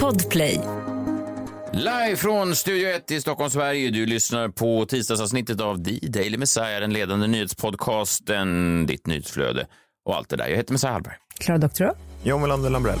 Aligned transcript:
Podplay. 0.00 0.60
Live 1.72 2.16
från 2.16 2.56
Studio 2.56 2.88
1 2.88 3.10
i 3.10 3.20
Stockholm, 3.20 3.50
Sverige. 3.50 3.90
Du 3.90 4.06
lyssnar 4.06 4.48
på 4.48 4.86
tisdagsavsnittet 4.86 5.60
av 5.60 5.84
The 5.84 6.06
Daily 6.06 6.36
Messiah, 6.36 6.80
den 6.80 6.92
ledande 6.92 7.26
nyhetspodcasten, 7.26 8.86
ditt 8.86 9.06
nyhetsflöde 9.06 9.66
och 10.04 10.16
allt 10.16 10.28
det 10.28 10.36
där. 10.36 10.48
Jag 10.48 10.56
heter 10.56 10.72
Messiah 10.72 10.92
Hallberg. 10.92 11.14
Klara 11.38 11.58
Doktorow. 11.58 11.96
John 12.22 12.40
Melander 12.40 12.70
Lambrell. 12.70 12.98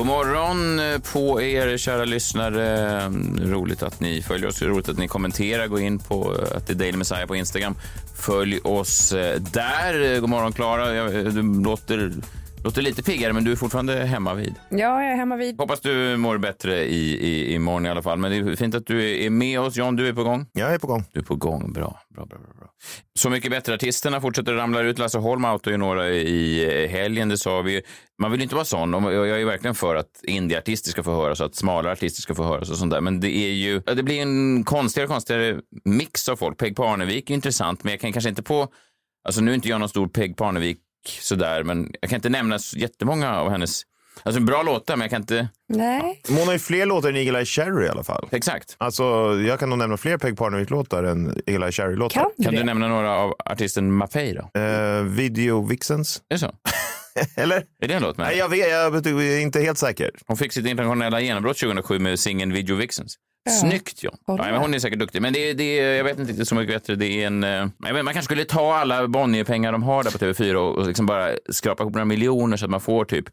God 0.00 0.06
morgon 0.06 0.78
eh, 0.78 0.98
på 1.12 1.42
er 1.42 1.76
kära 1.76 2.04
lyssnare. 2.04 3.00
Roligt 3.38 3.82
att 3.82 4.00
ni 4.00 4.22
följer 4.22 4.48
oss, 4.48 4.62
roligt 4.62 4.88
att 4.88 4.98
ni 4.98 5.08
kommenterar. 5.08 5.66
Gå 5.66 5.80
in 5.80 5.98
på 5.98 6.36
eh, 6.36 6.56
att 6.56 6.66
det 6.66 6.72
är 6.72 6.74
Daily 6.74 6.96
Messiah 6.96 7.26
på 7.26 7.36
Instagram. 7.36 7.74
Följ 8.14 8.58
oss 8.58 9.12
eh, 9.12 9.40
där. 9.40 10.20
God 10.20 10.28
morgon 10.28 10.52
Klara. 10.52 11.08
Du 11.10 11.62
låter 11.62 12.12
Låter 12.64 12.82
lite 12.82 13.02
piggare, 13.02 13.32
men 13.32 13.44
du 13.44 13.52
är 13.52 13.56
fortfarande 13.56 13.94
hemma 14.04 14.34
vid. 14.34 14.54
Ja, 14.70 14.76
jag 15.02 15.12
är 15.12 15.16
hemma 15.16 15.36
vid. 15.36 15.60
Hoppas 15.60 15.80
du 15.80 16.16
mår 16.16 16.38
bättre 16.38 16.84
i, 16.84 17.12
i, 17.12 17.54
imorgon 17.54 17.86
i 17.86 17.88
alla 17.88 18.02
fall. 18.02 18.18
Men 18.18 18.30
det 18.30 18.52
är 18.52 18.56
fint 18.56 18.74
att 18.74 18.86
du 18.86 19.24
är 19.24 19.30
med 19.30 19.60
oss. 19.60 19.76
John, 19.76 19.96
du 19.96 20.08
är 20.08 20.12
på 20.12 20.22
gång? 20.24 20.46
Jag 20.52 20.74
är 20.74 20.78
på 20.78 20.86
gång. 20.86 21.04
Du 21.12 21.20
är 21.20 21.24
på 21.24 21.36
gång. 21.36 21.72
Bra. 21.72 22.00
bra, 22.14 22.26
bra, 22.26 22.38
bra. 22.38 22.68
Så 23.18 23.30
mycket 23.30 23.50
bättre. 23.50 23.74
Artisterna 23.74 24.20
fortsätter 24.20 24.54
ramla 24.54 24.80
ut. 24.80 24.98
Lasse 24.98 25.18
Holm 25.18 25.44
outade 25.44 25.74
ju 25.74 25.78
några 25.78 26.08
i 26.08 26.86
helgen, 26.86 27.28
det 27.28 27.38
sa 27.38 27.62
vi. 27.62 27.82
Man 28.22 28.30
vill 28.32 28.42
inte 28.42 28.54
vara 28.54 28.64
sån. 28.64 28.92
Jag 28.92 29.40
är 29.40 29.44
verkligen 29.44 29.74
för 29.74 29.96
att 29.96 30.20
indieartister 30.22 30.90
ska 30.90 31.02
få 31.02 31.14
höras 31.14 31.40
och 31.40 31.46
att 31.46 31.54
smalare 31.54 31.92
artister 31.92 32.22
ska 32.22 32.34
få 32.34 32.44
höras 32.44 32.70
och 32.70 32.76
sånt 32.76 32.92
där. 32.92 33.00
Men 33.00 33.20
det 33.20 33.36
är 33.36 33.52
ju, 33.52 33.80
det 33.80 34.02
blir 34.02 34.22
en 34.22 34.64
konstigare 34.64 35.06
och 35.06 35.12
konstigare 35.12 35.60
mix 35.84 36.28
av 36.28 36.36
folk. 36.36 36.58
Peg 36.58 36.76
Parnevik 36.76 37.30
är 37.30 37.34
intressant, 37.34 37.84
men 37.84 37.90
jag 37.90 38.00
kan 38.00 38.12
kanske 38.12 38.28
inte 38.28 38.42
på, 38.42 38.68
alltså 39.24 39.40
nu 39.40 39.50
är 39.50 39.54
inte 39.54 39.68
jag 39.68 39.80
någon 39.80 39.88
stor 39.88 40.08
Peg 40.08 40.36
Parnevik 40.36 40.78
sådär, 41.08 41.62
men 41.62 41.92
jag 42.00 42.10
kan 42.10 42.16
inte 42.16 42.28
nämna 42.28 42.58
jättemånga 42.76 43.36
av 43.36 43.50
hennes 43.50 43.82
Alltså 44.22 44.40
bra 44.40 44.62
låtar, 44.62 44.96
men 44.96 45.04
jag 45.04 45.10
kan 45.10 45.20
inte... 45.22 45.48
Nej. 45.68 46.20
Hon 46.28 46.46
har 46.46 46.52
ju 46.52 46.58
fler 46.58 46.86
låtar 46.86 47.08
än 47.08 47.16
Eagle-Eye 47.16 47.44
Cherry 47.44 47.86
i 47.86 47.88
alla 47.88 48.04
fall. 48.04 48.28
Exakt. 48.32 48.76
Alltså, 48.78 49.04
jag 49.46 49.58
kan 49.60 49.68
nog 49.70 49.78
nämna 49.78 49.96
fler 49.96 50.18
Peg 50.18 50.36
Parnevik-låtar 50.36 51.04
än 51.04 51.32
Eagle-Eye 51.46 51.72
Cherry-låtar. 51.72 52.20
Kan, 52.20 52.44
Kan 52.44 52.54
du 52.54 52.64
nämna 52.64 52.88
några 52.88 53.16
av 53.16 53.34
artisten 53.44 53.92
Mapei 53.92 54.32
då? 54.34 54.60
Eh, 54.60 55.02
Video 55.02 55.66
Vixens. 55.66 56.22
Är 56.28 56.34
det 56.34 56.38
så? 56.38 56.52
Eller? 57.36 57.64
Är 57.82 57.88
det 57.88 57.94
en 57.94 58.02
låt 58.02 58.16
med? 58.16 58.26
Nej, 58.26 58.38
jag, 58.38 58.48
vet, 58.48 59.06
jag 59.06 59.06
är 59.06 59.40
inte 59.40 59.60
helt 59.60 59.78
säker. 59.78 60.10
Hon 60.26 60.36
fick 60.36 60.52
sitt 60.52 60.66
internationella 60.66 61.20
genombrott 61.20 61.58
2007 61.58 61.98
med 61.98 62.20
singeln 62.20 62.52
Video 62.52 62.76
Vixens. 62.76 63.16
Snyggt 63.48 64.02
John. 64.02 64.16
Ja, 64.26 64.36
men 64.36 64.54
hon 64.54 64.74
är 64.74 64.78
säkert 64.78 64.98
duktig. 64.98 65.22
Men 65.22 65.32
det, 65.32 65.52
det, 65.52 65.76
jag 65.76 66.04
vet 66.04 66.18
inte 66.18 66.46
så 66.46 66.54
mycket 66.54 66.74
bättre. 66.74 66.94
Det 66.94 67.22
är 67.22 67.26
en, 67.26 67.44
eh, 67.44 67.66
man 67.78 68.04
kanske 68.04 68.22
skulle 68.22 68.44
ta 68.44 68.74
alla 68.74 69.08
Bonnier-pengar 69.08 69.72
de 69.72 69.82
har 69.82 70.04
där 70.04 70.10
på 70.10 70.18
TV4 70.18 70.54
och, 70.54 70.78
och 70.78 70.86
liksom 70.86 71.06
bara 71.06 71.30
skrapa 71.50 71.82
ihop 71.82 71.94
några 71.94 72.04
miljoner 72.04 72.56
så 72.56 72.64
att 72.64 72.70
man 72.70 72.80
får 72.80 73.04
typ 73.04 73.28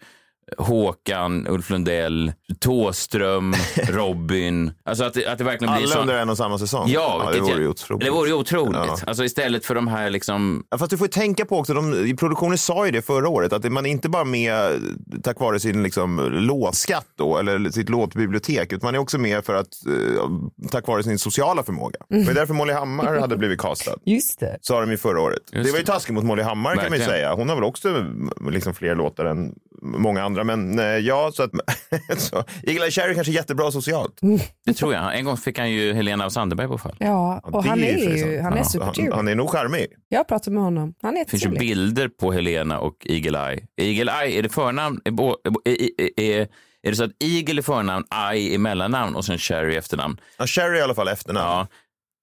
Håkan, 0.58 1.48
Ulf 1.48 1.70
Lundell, 1.70 2.34
Tåström, 2.60 3.54
Robin. 3.90 4.72
Alltså 4.86 5.04
att 5.04 5.14
det, 5.14 5.26
att 5.26 5.38
det 5.38 5.44
verkligen 5.44 5.74
blir 5.74 5.84
Alla 5.84 5.94
så. 5.94 6.02
under 6.02 6.14
en 6.18 6.30
och 6.30 6.38
samma 6.38 6.58
säsong. 6.60 6.90
Ja, 6.90 7.22
det 7.26 7.34
vilket 7.40 7.54
vore 7.56 7.64
ju 7.64 7.70
otroligt. 7.70 8.06
Det 8.06 8.12
vore 8.12 8.28
ju 8.30 8.34
otroligt. 8.34 8.76
Ja. 8.76 8.98
Alltså 9.08 9.24
istället 9.24 9.66
för 9.66 9.76
de 9.76 9.88
här 9.88 10.10
liksom... 10.10 10.64
Ja, 10.70 10.78
fast 10.78 10.92
du 10.92 10.98
får 10.98 11.08
ju 11.08 11.12
tänka 11.12 11.46
på 11.46 11.58
också, 11.58 11.74
de, 11.74 11.94
i 12.06 12.16
produktionen 12.16 12.58
sa 12.58 12.86
ju 12.86 12.92
det 12.92 13.02
förra 13.02 13.30
året, 13.30 13.54
att 13.54 13.72
man 13.72 13.86
är 13.86 13.90
inte 13.90 14.10
bara 14.10 14.24
med 14.24 14.82
tack 15.24 15.40
vare 15.40 15.60
sin 15.60 15.84
liksom, 15.84 16.30
låtskatt 16.32 17.08
då, 17.16 17.38
eller 17.38 17.70
sitt 17.70 17.90
låtbibliotek, 17.90 18.74
utan 18.74 18.88
man 18.88 18.96
är 18.96 19.00
också 19.00 19.18
med 19.18 19.46
för 19.46 19.54
att, 19.56 19.68
eh, 19.88 20.30
tack 20.72 20.88
vare 20.88 21.04
sin 21.04 21.20
sociala 21.20 21.64
förmåga. 21.64 22.00
Det 22.10 22.24
var 22.28 22.34
därför 22.34 22.54
Molly 22.54 22.74
Hammar 22.74 23.20
hade 23.20 23.38
blivit 23.38 23.60
castad. 23.62 23.96
Just 24.06 24.40
det. 24.40 24.58
Sa 24.62 24.80
de 24.80 24.92
ju 24.92 24.98
förra 24.98 25.22
året. 25.22 25.42
det 25.52 25.58
var 25.58 25.66
ju 25.66 25.72
det. 25.72 25.84
taskigt 25.84 26.14
mot 26.16 26.24
Molly 26.24 26.44
Hammar 26.44 26.70
kan 26.76 26.84
man 26.84 26.84
ju 26.86 26.90
Verkligen. 26.90 27.10
säga. 27.12 27.34
Hon 27.34 27.50
har 27.50 27.56
väl 27.56 27.64
också 27.64 28.06
liksom, 28.52 28.74
fler 28.74 28.96
låtar 28.96 29.26
än 29.26 29.54
många 29.82 30.24
andra. 30.24 30.44
Men 30.44 30.80
eh, 30.80 30.86
ja, 30.86 31.32
så 31.34 31.44
att 31.44 31.52
så, 32.18 32.36
Eagle-Eye 32.64 32.92
Cherry 32.92 33.16
kanske 33.16 33.32
är 33.32 33.36
jättebra 33.36 33.72
socialt. 33.72 34.20
Det 34.66 34.74
tror 34.74 34.94
jag. 34.94 35.18
En 35.18 35.26
gång 35.26 35.38
fick 35.38 35.60
han 35.60 35.72
ju 35.72 35.94
Helena 35.94 36.26
av 36.26 36.30
Sandberg 36.30 36.68
på 36.68 36.78
fall. 36.78 36.96
Ja, 37.00 37.40
och 37.44 37.64
det 37.64 37.70
han 37.70 37.80
är 37.84 37.88
är 37.88 38.18
ju 38.18 38.42
han 38.42 38.54
är 38.54 38.58
han, 38.58 38.66
supertrevlig. 38.66 39.14
han 39.16 39.28
är 39.28 39.36
nog 39.36 39.50
charmig. 39.50 39.88
Jag 40.10 40.28
pratar 40.28 40.52
med 40.52 40.64
honom. 40.64 40.94
Han 41.02 41.18
är 41.18 41.24
Det 41.26 41.32
finns 41.32 41.46
ju 41.46 41.50
bilder 41.50 42.08
på 42.08 42.32
Helena 42.32 42.80
och 42.80 42.96
Eagle 43.10 43.50
Eye. 43.50 43.64
Eagle 43.78 44.12
Eye, 44.24 44.40
är 44.40 44.44
det 44.44 44.50
förnamn? 44.50 45.02
Är, 45.06 45.12
är, 45.12 45.78
är, 46.02 46.20
är, 46.20 46.48
är 46.84 46.90
det 46.92 46.96
så 46.96 47.04
att 47.04 47.24
Eagle 47.24 47.60
är 47.60 47.64
förnamn, 47.64 48.06
Eye 48.32 48.54
är 48.56 48.58
mellannamn 48.58 49.16
och 49.16 49.26
sen 49.26 49.38
Cherry 49.38 49.76
efternamn? 49.76 50.20
Ja, 50.38 50.48
Cherry 50.48 50.78
i 50.78 50.82
alla 50.82 50.96
fall 50.96 51.08
efternamn. 51.08 51.48
Ja, 51.48 51.60
Ja, 51.60 51.68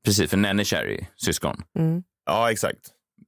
precis. 0.04 0.30
För 0.30 0.36
Nenny 0.36 0.64
Cherry, 0.64 1.06
syskon. 1.16 1.62
exakt. 2.50 2.78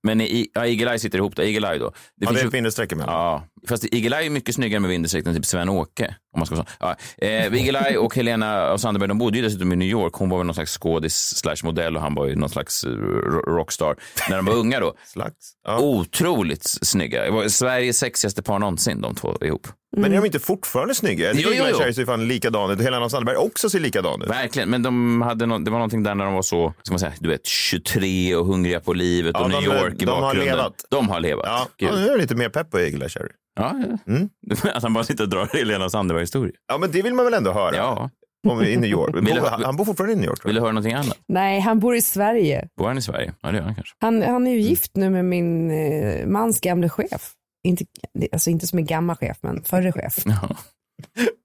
Men 0.06 0.20
i, 0.20 0.48
ja, 0.54 0.66
Eagle 0.66 0.90
Eye 0.90 0.98
sitter 0.98 1.18
ihop 1.18 1.36
då. 1.36 1.42
Eagle 1.42 1.68
Eye 1.70 1.78
då. 1.78 1.90
Det 1.90 1.94
Ja, 2.16 2.28
finns 2.28 2.40
det 2.40 2.44
är 2.44 2.46
ett 2.46 2.52
bindestreck 2.52 2.92
emellan. 2.92 3.14
Ja, 3.14 3.44
fast 3.68 3.84
Eagle 3.94 4.16
Eye 4.18 4.26
är 4.26 4.30
mycket 4.30 4.54
snyggare 4.54 4.80
med 4.80 4.88
bindestreck 4.90 5.26
än 5.26 5.34
typ 5.34 5.44
Sven-Åke. 5.46 6.14
Om 6.34 6.38
man 6.40 6.46
ska 6.46 6.56
så. 6.56 6.64
Ja. 6.80 6.96
Eh, 7.18 7.28
Eagle 7.30 7.78
Eye 7.88 7.96
och 7.98 8.16
Helena 8.16 8.62
av 8.62 8.78
Sandberg, 8.78 9.08
de 9.08 9.18
bodde 9.18 9.36
ju 9.36 9.42
dessutom 9.44 9.72
i 9.72 9.76
New 9.76 9.88
York. 9.88 10.12
Hon 10.14 10.28
var 10.30 10.38
väl 10.38 10.46
någon 10.46 10.54
slags 10.54 10.78
skådis 10.78 11.16
slash 11.36 11.56
modell 11.64 11.96
och 11.96 12.02
han 12.02 12.14
var 12.14 12.26
ju 12.26 12.36
någon 12.36 12.48
slags 12.50 12.84
eh, 12.84 12.90
ro- 12.90 13.56
rockstar 13.56 13.96
när 14.30 14.36
de 14.36 14.44
var 14.44 14.54
unga 14.54 14.80
då. 14.80 14.94
Slags. 15.06 15.52
Ja. 15.66 15.78
Otroligt 15.78 16.62
snygga. 16.66 17.24
Det 17.24 17.30
var 17.30 17.48
Sveriges 17.48 17.98
sexigaste 17.98 18.42
par 18.42 18.58
någonsin, 18.58 19.00
de 19.00 19.14
två 19.14 19.36
ihop. 19.40 19.68
Men 19.96 20.12
är 20.12 20.16
de 20.16 20.26
inte 20.26 20.38
fortfarande 20.38 20.94
snygga? 20.94 21.26
Jag 21.26 21.36
Jo, 21.36 21.50
tycker 21.50 21.68
jo. 21.70 21.76
Cherry 21.78 21.92
ser 21.94 22.04
fan 22.04 22.28
likadan 22.28 22.70
ut. 22.70 22.80
Helena 22.80 23.08
Sandberg 23.08 23.36
också 23.36 23.70
ser 23.70 23.80
likadan 23.80 24.22
ut. 24.22 24.28
Verkligen, 24.30 24.70
men 24.70 24.82
de 24.82 25.22
hade 25.22 25.46
no 25.46 25.58
det 25.58 25.70
var 25.70 25.78
någonting 25.78 26.02
där 26.02 26.14
när 26.14 26.24
de 26.24 26.34
var 26.34 26.42
så, 26.42 26.74
ska 26.82 26.92
man 26.92 26.98
säga, 26.98 27.12
du 27.20 27.28
vet, 27.28 27.46
23 27.46 28.34
och 28.36 28.46
hungriga 28.46 28.80
på 28.80 28.92
livet 28.92 29.32
Ja, 29.38 29.44
och 29.44 29.50
New 29.50 29.60
de- 29.60 29.66
York 29.66 30.02
i 30.02 30.04
de 30.04 30.10
har 30.10 30.20
bakgrunden. 30.20 30.56
levat. 30.56 30.74
De 30.90 31.08
har 31.08 31.20
levat. 31.20 31.46
Ja, 31.46 31.66
Gud. 31.76 31.88
ja, 31.88 31.96
nu 31.96 32.08
är 32.08 32.18
lite 32.18 32.34
mer 32.34 32.48
pepp 32.48 32.70
på 32.70 32.78
Eagle-Eye 32.78 33.08
Cherry. 33.08 33.28
Ja, 33.56 33.74
ja. 34.06 34.12
Mm. 34.12 34.28
Att 34.74 34.82
han 34.82 34.94
bara 34.94 35.04
sitter 35.04 35.24
och 35.24 35.30
drar 35.30 35.48
Helena 35.52 35.90
Sandberg-historia. 35.90 36.52
Ja, 36.68 36.78
men 36.78 36.90
det 36.92 37.02
vill 37.02 37.14
man 37.14 37.24
väl 37.24 37.34
ändå 37.34 37.52
höra? 37.52 37.76
Ja. 37.76 38.10
Om 38.48 38.58
vi 38.58 38.66
är 38.66 38.70
i 38.70 38.76
New 38.76 38.90
York. 38.90 39.14
Vill 39.28 39.38
han 39.64 39.76
bor 39.76 39.84
fortfarande 39.84 40.12
i 40.12 40.16
New 40.16 40.24
York. 40.24 40.46
Vill 40.46 40.54
du 40.54 40.60
höra 40.60 40.72
någonting 40.72 40.92
annat? 40.92 41.18
Nej, 41.28 41.60
han 41.60 41.78
bor 41.80 41.96
i 41.96 42.02
Sverige. 42.02 42.68
Bor 42.78 42.86
han 42.86 42.98
i 42.98 43.02
Sverige? 43.02 43.32
Ja, 43.40 43.50
det 43.50 43.56
gör 43.56 43.64
han 43.64 43.74
kanske. 43.74 43.94
Han, 44.00 44.22
han 44.22 44.46
är 44.46 44.50
ju 44.50 44.60
gift 44.60 44.90
nu 44.96 45.10
med 45.10 45.24
min 45.24 45.70
eh, 45.70 46.26
mans 46.26 46.60
gamle 46.60 46.88
chef. 46.88 47.32
Inte, 47.66 47.84
alltså 48.32 48.50
inte 48.50 48.66
som 48.66 48.78
en 48.78 48.86
gammal 48.86 49.16
chef, 49.16 49.36
men 49.40 49.64
förre 49.64 49.92
chef. 49.92 50.18
Ja. 50.26 50.56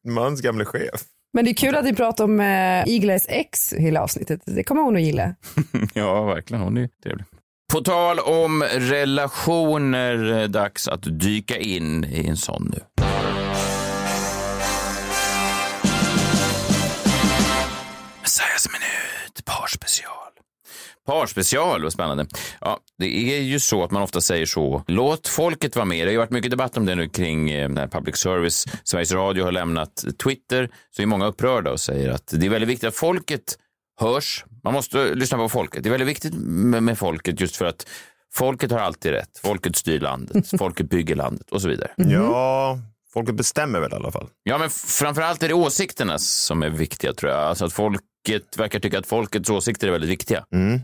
Mans 0.08 0.42
gamle 0.42 0.66
chef. 0.66 1.02
Men 1.34 1.46
det 1.46 1.52
är 1.52 1.56
kul 1.56 1.76
att 1.76 1.86
vi 1.86 1.94
pratar 1.96 2.24
om 2.24 2.40
eh, 2.40 2.46
Eagles 2.88 3.26
ex 3.30 3.74
hela 3.74 4.02
avsnittet. 4.02 4.42
Det 4.46 4.64
kommer 4.64 4.82
hon 4.82 4.96
att 4.96 5.02
gilla. 5.02 5.36
ja, 5.94 6.24
verkligen. 6.24 6.64
Hon 6.64 6.78
är 6.78 6.90
trevlig. 7.04 7.26
På 7.74 7.82
tal 7.82 8.20
om 8.20 8.64
relationer, 8.64 10.42
eh, 10.42 10.48
dags 10.48 10.88
att 10.88 11.20
dyka 11.20 11.58
in 11.58 12.04
i 12.04 12.28
en 12.28 12.38
sån 12.38 12.72
nu. 12.74 13.06
Messiahs 18.22 18.68
minut, 18.74 19.46
parspecial. 19.46 20.21
Parspecial, 21.06 21.84
vad 21.84 21.94
spännande. 21.94 22.26
Ja, 22.62 22.80
det 22.98 23.36
är 23.36 23.42
ju 23.42 23.60
så 23.60 23.84
att 23.84 23.92
man 23.92 24.02
ofta 24.02 24.22
säger 24.22 24.46
så. 24.46 24.84
Låt 24.88 25.28
folket 25.28 25.76
vara 25.76 25.86
med. 25.86 25.98
Det 25.98 26.06
har 26.06 26.12
ju 26.12 26.18
varit 26.18 26.30
mycket 26.30 26.52
debatt 26.52 26.78
om 26.78 26.86
det 26.86 26.96
nu 26.96 27.10
kring 27.10 27.50
eh, 27.52 27.70
när 27.70 27.88
public 27.88 28.18
service. 28.18 28.66
Sveriges 28.84 29.12
Radio 29.12 29.44
har 29.44 29.52
lämnat 29.52 30.06
Twitter. 30.24 30.70
Så 30.96 31.02
är 31.02 31.06
många 31.06 31.26
upprörda 31.26 31.72
och 31.72 31.80
säger 31.80 32.10
att 32.10 32.28
det 32.28 32.46
är 32.46 32.50
väldigt 32.50 32.70
viktigt 32.70 32.88
att 32.88 32.96
folket 32.96 33.58
hörs. 34.00 34.46
Man 34.64 34.74
måste 34.74 35.16
lyssna 35.16 35.38
på 35.38 35.50
folket. 35.50 35.84
Det 35.84 35.90
är 35.90 35.92
väldigt 35.92 36.10
viktigt 36.10 36.34
med, 36.34 36.84
med 36.84 36.98
folket 36.98 37.42
just 37.42 37.56
för 37.56 37.66
att 37.66 37.88
folket 38.34 38.72
har 38.72 38.80
alltid 38.80 39.12
rätt. 39.12 39.40
Folket 39.44 39.76
styr 39.76 40.00
landet. 40.00 40.50
Folket 40.60 40.90
bygger 40.90 41.16
landet 41.16 41.52
och 41.52 41.62
så 41.62 41.68
vidare. 41.68 41.92
Ja, 41.96 42.80
folket 43.14 43.36
bestämmer 43.36 43.80
väl 43.80 43.92
i 43.92 43.96
alla 43.96 44.12
fall. 44.12 44.28
Ja, 44.44 44.58
men 44.58 44.70
framförallt 44.70 45.44
är 45.44 45.48
det 45.48 45.54
åsikterna 45.54 46.20
som 46.20 46.64
är 46.64 46.70
viktiga 46.70 47.14
tror 47.14 47.32
jag. 47.32 47.40
Alltså 47.42 47.66
att 47.66 47.74
folket 47.74 48.58
verkar 48.58 48.80
tycka 48.80 49.00
att 49.00 49.08
folkets 49.08 49.50
åsikter 49.50 49.88
är 49.88 49.92
väldigt 49.92 50.10
viktiga. 50.10 50.44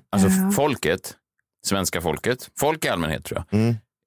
Alltså 0.09 0.29
folket, 0.55 1.13
svenska 1.65 2.01
folket, 2.01 2.49
folk 2.59 2.85
i 2.85 2.89
allmänhet 2.89 3.25
tror 3.25 3.43
jag, 3.49 3.59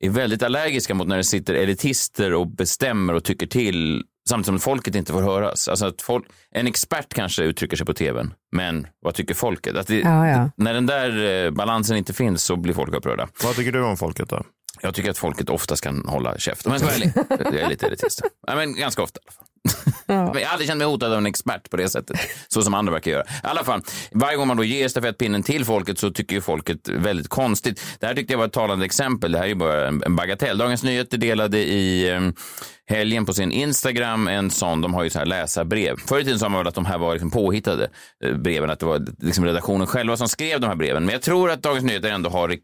är 0.02 0.10
väldigt 0.10 0.42
allergiska 0.42 0.94
mot 0.94 1.08
när 1.08 1.16
det 1.16 1.24
sitter 1.24 1.54
elitister 1.54 2.34
och 2.34 2.46
bestämmer 2.46 3.14
och 3.14 3.24
tycker 3.24 3.46
till 3.46 4.04
samtidigt 4.28 4.46
som 4.46 4.58
folket 4.58 4.94
inte 4.94 5.12
får 5.12 5.22
höras. 5.22 5.68
Alltså 5.68 5.86
att 5.86 6.02
folk, 6.02 6.24
en 6.50 6.66
expert 6.66 7.14
kanske 7.14 7.42
uttrycker 7.42 7.76
sig 7.76 7.86
på 7.86 7.92
tvn, 7.94 8.34
men 8.52 8.86
vad 9.02 9.14
tycker 9.14 9.34
folket? 9.34 9.76
Att 9.76 9.86
det, 9.86 9.98
Ja, 10.00 10.28
ja. 10.28 10.50
När 10.56 10.74
den 10.74 10.86
där 10.86 11.44
eh, 11.44 11.50
balansen 11.50 11.96
inte 11.96 12.12
finns 12.12 12.44
så 12.44 12.56
blir 12.56 12.74
folk 12.74 12.94
upprörda. 12.94 13.28
Vad 13.44 13.56
tycker 13.56 13.72
du 13.72 13.82
om 13.82 13.96
folket 13.96 14.28
då? 14.28 14.42
Jag 14.82 14.94
tycker 14.94 15.10
att 15.10 15.18
folket 15.18 15.50
oftast 15.50 15.82
kan 15.82 16.04
hålla 16.06 16.38
käft. 16.38 16.66
Om 16.66 16.72
jag 16.72 16.82
är 17.60 17.68
lite 17.68 17.86
elitist. 17.86 18.22
Nej, 18.46 18.56
men 18.56 18.74
ganska 18.74 19.02
ofta. 19.02 19.20
Men 20.06 20.26
jag 20.34 20.46
har 20.46 20.52
aldrig 20.52 20.68
känt 20.68 20.78
mig 20.78 20.86
hotad 20.86 21.12
av 21.12 21.18
en 21.18 21.26
expert 21.26 21.70
på 21.70 21.76
det 21.76 21.88
sättet, 21.88 22.16
så 22.48 22.62
som 22.62 22.74
andra 22.74 22.92
verkar 22.92 23.10
göra. 23.10 23.22
I 23.22 23.26
alla 23.42 23.64
fall, 23.64 23.82
varje 24.12 24.36
gång 24.36 24.48
man 24.48 24.56
då 24.56 24.64
ger 24.64 24.88
stafettpinnen 24.88 25.42
till 25.42 25.64
folket 25.64 25.98
så 25.98 26.10
tycker 26.10 26.34
ju 26.34 26.40
folket 26.40 26.88
väldigt 26.88 27.28
konstigt. 27.28 27.82
Det 27.98 28.06
här 28.06 28.14
tyckte 28.14 28.32
jag 28.32 28.38
var 28.38 28.46
ett 28.46 28.52
talande 28.52 28.84
exempel. 28.84 29.32
Det 29.32 29.38
här 29.38 29.44
är 29.44 29.48
ju 29.48 29.54
bara 29.54 29.88
en, 29.88 30.16
bagatell. 30.16 30.58
Dagens 30.58 30.82
Nyheter 30.82 31.18
delade 31.18 31.58
i 31.58 32.10
eh, 32.10 32.20
helgen 32.86 33.26
på 33.26 33.32
sin 33.32 33.52
Instagram 33.52 34.28
en 34.28 34.50
sån, 34.50 34.80
de 34.80 34.94
har 34.94 35.04
ju 35.04 35.10
så 35.10 35.18
här 35.18 35.26
läsarbrev. 35.26 35.96
Förr 36.06 36.20
i 36.20 36.24
tiden 36.24 36.38
sa 36.38 36.48
man 36.48 36.58
väl 36.58 36.68
att 36.68 36.74
de 36.74 36.86
här 36.86 36.98
var 36.98 37.12
liksom 37.12 37.30
påhittade 37.30 37.90
eh, 38.24 38.36
breven, 38.36 38.70
att 38.70 38.80
det 38.80 38.86
var 38.86 39.06
liksom 39.18 39.44
redaktionen 39.44 39.86
själva 39.86 40.16
som 40.16 40.28
skrev 40.28 40.60
de 40.60 40.66
här 40.66 40.76
breven. 40.76 41.04
Men 41.04 41.12
jag 41.12 41.22
tror 41.22 41.50
att 41.50 41.62
Dagens 41.62 41.84
Nyheter 41.84 42.10
ändå 42.10 42.30
har. 42.30 42.56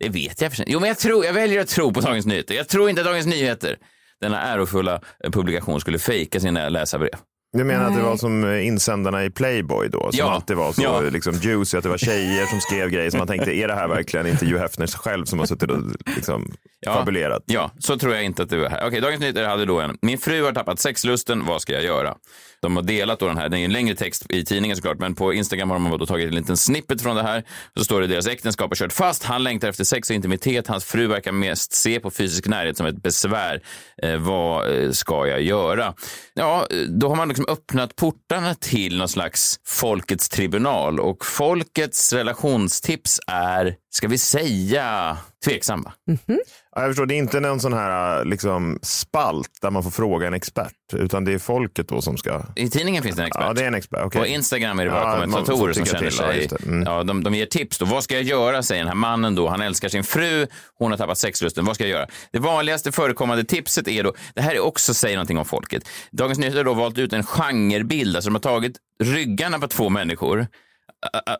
Det 0.00 0.08
vet 0.08 0.40
jag 0.40 0.50
för 0.50 0.56
sig. 0.56 0.66
Jo, 0.68 0.80
men 0.80 0.88
jag, 0.88 0.98
tror, 0.98 1.24
jag 1.24 1.32
väljer 1.32 1.60
att 1.60 1.68
tro 1.68 1.92
på 1.92 2.00
Dagens 2.00 2.26
Nyheter. 2.26 2.54
Jag 2.54 2.68
tror 2.68 2.90
inte 2.90 3.02
att 3.02 3.06
Dagens 3.06 3.26
Nyheter, 3.26 3.78
denna 4.20 4.42
ärofulla 4.42 5.00
publikation, 5.32 5.80
skulle 5.80 5.98
fejka 5.98 6.40
sina 6.40 6.68
läsarbrev. 6.68 7.10
Du 7.52 7.64
menar 7.64 7.84
att 7.88 7.96
det 7.96 8.02
var 8.02 8.16
som 8.16 8.44
eh, 8.44 8.66
insändarna 8.66 9.24
i 9.24 9.30
Playboy 9.30 9.88
då? 9.88 10.00
Som 10.00 10.18
Ja. 10.18 10.30
alltid 10.34 10.56
var 10.56 10.72
så 10.72 10.82
Ja. 10.82 11.00
liksom, 11.00 11.34
juicy, 11.34 11.76
att 11.76 11.82
det 11.82 11.88
var 11.90 11.98
tjejer 11.98 12.46
som 12.46 12.60
skrev 12.60 12.90
grejer 12.90 13.10
som 13.10 13.18
man 13.18 13.26
tänkte, 13.28 13.52
är 13.56 13.68
det 13.68 13.74
här 13.74 13.88
verkligen 13.88 14.26
inte 14.26 14.46
Hugh 14.46 14.58
Hefner 14.60 14.86
själv 14.86 15.24
som 15.24 15.38
har 15.38 15.46
suttit 15.46 15.70
och 15.70 15.78
liksom, 16.16 16.52
Ja. 16.80 16.94
fabulerat? 16.94 17.42
Ja, 17.46 17.70
så 17.78 17.98
tror 17.98 18.14
jag 18.14 18.24
inte 18.24 18.42
att 18.42 18.50
det 18.50 18.56
var 18.58 18.70
här. 18.70 18.86
Okej, 18.86 19.00
Dagens 19.00 19.20
Nyheter 19.20 19.44
hade 19.44 19.64
då 19.64 19.80
en. 19.80 19.96
Min 20.02 20.18
fru 20.18 20.42
har 20.44 20.52
tappat 20.52 20.78
sexlusten, 20.80 21.46
vad 21.46 21.62
ska 21.62 21.72
jag 21.72 21.84
göra? 21.84 22.14
De 22.62 22.76
har 22.76 22.82
delat 22.82 23.18
då 23.18 23.26
den 23.26 23.36
här, 23.38 23.48
det 23.48 23.58
är 23.58 23.64
en 23.64 23.72
längre 23.72 23.94
text 23.94 24.26
i 24.28 24.44
tidningen 24.44 24.76
såklart, 24.76 24.98
men 24.98 25.14
på 25.14 25.32
Instagram 25.34 25.70
har 25.70 25.78
de 25.78 25.98
då 25.98 26.06
tagit 26.06 26.28
en 26.28 26.34
liten 26.34 26.56
snippet 26.56 27.02
från 27.02 27.16
det 27.16 27.22
här. 27.22 27.44
Så 27.78 27.84
står 27.84 28.00
det 28.00 28.06
deras 28.06 28.26
äktenskap 28.26 28.70
har 28.70 28.74
kört 28.76 28.92
fast, 28.92 29.24
han 29.24 29.42
längtar 29.42 29.68
efter 29.68 29.84
sex 29.84 30.10
och 30.10 30.16
intimitet, 30.16 30.66
hans 30.66 30.84
fru 30.84 31.06
verkar 31.06 31.32
mest 31.32 31.72
se 31.72 32.00
på 32.00 32.10
fysisk 32.10 32.46
närhet 32.46 32.76
som 32.76 32.86
ett 32.86 33.02
besvär. 33.02 33.60
Eh, 34.02 34.16
vad 34.16 34.82
eh, 34.84 34.90
ska 34.90 35.26
jag 35.26 35.42
göra? 35.42 35.94
Ja, 36.34 36.66
då 36.88 37.08
har 37.08 37.16
man 37.16 37.28
liksom 37.28 37.39
Liksom 37.40 37.52
öppnat 37.52 37.96
portarna 37.96 38.54
till 38.54 38.98
någon 38.98 39.08
slags 39.08 39.60
folkets 39.66 40.28
tribunal. 40.28 41.00
Och 41.00 41.26
folkets 41.26 42.12
relationstips 42.12 43.20
är, 43.26 43.74
ska 43.90 44.08
vi 44.08 44.18
säga, 44.18 45.18
tveksamma. 45.44 45.92
Ja, 46.06 46.82
jag 46.82 46.86
förstår, 46.90 47.06
det 47.06 47.14
är 47.14 47.18
inte 47.18 47.40
någon 47.40 47.60
sån 47.60 47.72
här 47.72 48.24
liksom, 48.24 48.78
spalt 48.82 49.50
där 49.62 49.70
man 49.70 49.82
får 49.82 49.90
fråga 49.90 50.26
en 50.26 50.34
expert, 50.34 50.72
utan 50.92 51.24
det 51.24 51.32
är 51.32 51.38
folket 51.38 51.88
då 51.88 52.02
som 52.02 52.16
ska... 52.16 52.42
I 52.56 52.70
tidningen 52.70 53.02
finns 53.02 53.16
det 53.16 53.22
en 53.22 53.26
expert. 53.26 53.44
Ja, 53.46 53.52
det 53.52 53.62
är 53.62 53.66
en 53.66 53.74
expert. 53.74 54.00
okej. 54.04 54.20
På 54.20 54.26
Instagram 54.26 54.78
är 54.78 54.84
det 54.84 54.90
bara 54.90 55.14
Ja, 55.14 55.20
kommentatorer 55.20 55.72
som 55.72 55.86
känner 55.86 56.10
till, 56.10 56.18
ja, 56.20 56.26
sig... 56.26 56.46
det. 56.46 56.66
Mm. 56.66 56.82
Ja, 56.82 57.02
de, 57.02 57.24
de 57.24 57.34
ger 57.34 57.46
tips. 57.46 57.78
Då. 57.78 57.84
Vad 57.84 58.04
ska 58.04 58.14
jag 58.14 58.22
göra, 58.22 58.62
säger 58.62 58.80
den 58.80 58.88
här 58.88 58.94
mannen. 58.94 59.34
då. 59.34 59.48
Han 59.48 59.60
älskar 59.60 59.88
sin 59.88 60.04
fru, 60.04 60.46
hon 60.74 60.90
har 60.90 60.98
tappat 60.98 61.18
sexlusten. 61.18 61.64
Vad 61.64 61.74
ska 61.74 61.84
jag 61.84 61.90
göra? 61.90 62.06
Det 62.32 62.38
vanligaste 62.38 62.92
förekommande 62.92 63.44
tipset 63.44 63.88
är 63.88 64.04
då... 64.04 64.14
Det 64.34 64.40
här 64.40 64.54
är 64.54 64.60
också 64.60 64.94
säger 64.94 65.16
någonting 65.16 65.38
om 65.38 65.44
folket. 65.44 65.88
Dagens 66.10 66.38
Nyheter 66.38 66.58
har 66.58 66.64
då 66.64 66.74
valt 66.74 66.98
ut 66.98 67.12
en 67.12 67.22
genrebild. 67.22 68.16
Alltså 68.16 68.30
de 68.30 68.34
har 68.34 68.40
tagit 68.40 68.76
ryggarna 69.02 69.58
på 69.58 69.68
två 69.68 69.88
människor. 69.88 70.46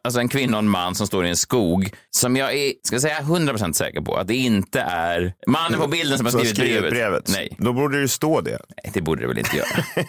Alltså 0.04 0.20
en 0.20 0.28
kvinna 0.28 0.56
och 0.56 0.62
en 0.62 0.68
man 0.68 0.94
som 0.94 1.06
står 1.06 1.26
i 1.26 1.28
en 1.28 1.36
skog 1.36 1.90
som 2.10 2.36
jag 2.36 2.54
är, 2.54 2.72
ska 2.82 3.00
säga, 3.00 3.20
100% 3.20 3.72
säker 3.72 4.00
på 4.00 4.16
att 4.16 4.28
det 4.28 4.36
inte 4.36 4.80
är 4.80 5.34
mannen 5.46 5.80
på 5.80 5.86
bilden 5.86 6.18
som 6.18 6.26
har 6.26 6.32
skrivit 6.32 6.56
brevet. 6.56 6.90
brevet. 6.90 7.28
Nej. 7.28 7.56
Då 7.58 7.72
borde 7.72 8.00
det 8.00 8.08
stå 8.08 8.40
det. 8.40 8.50
Nej, 8.50 8.90
det 8.94 9.00
borde 9.00 9.20
det 9.22 9.28
väl 9.28 9.38
inte 9.38 9.56
göra. 9.56 9.84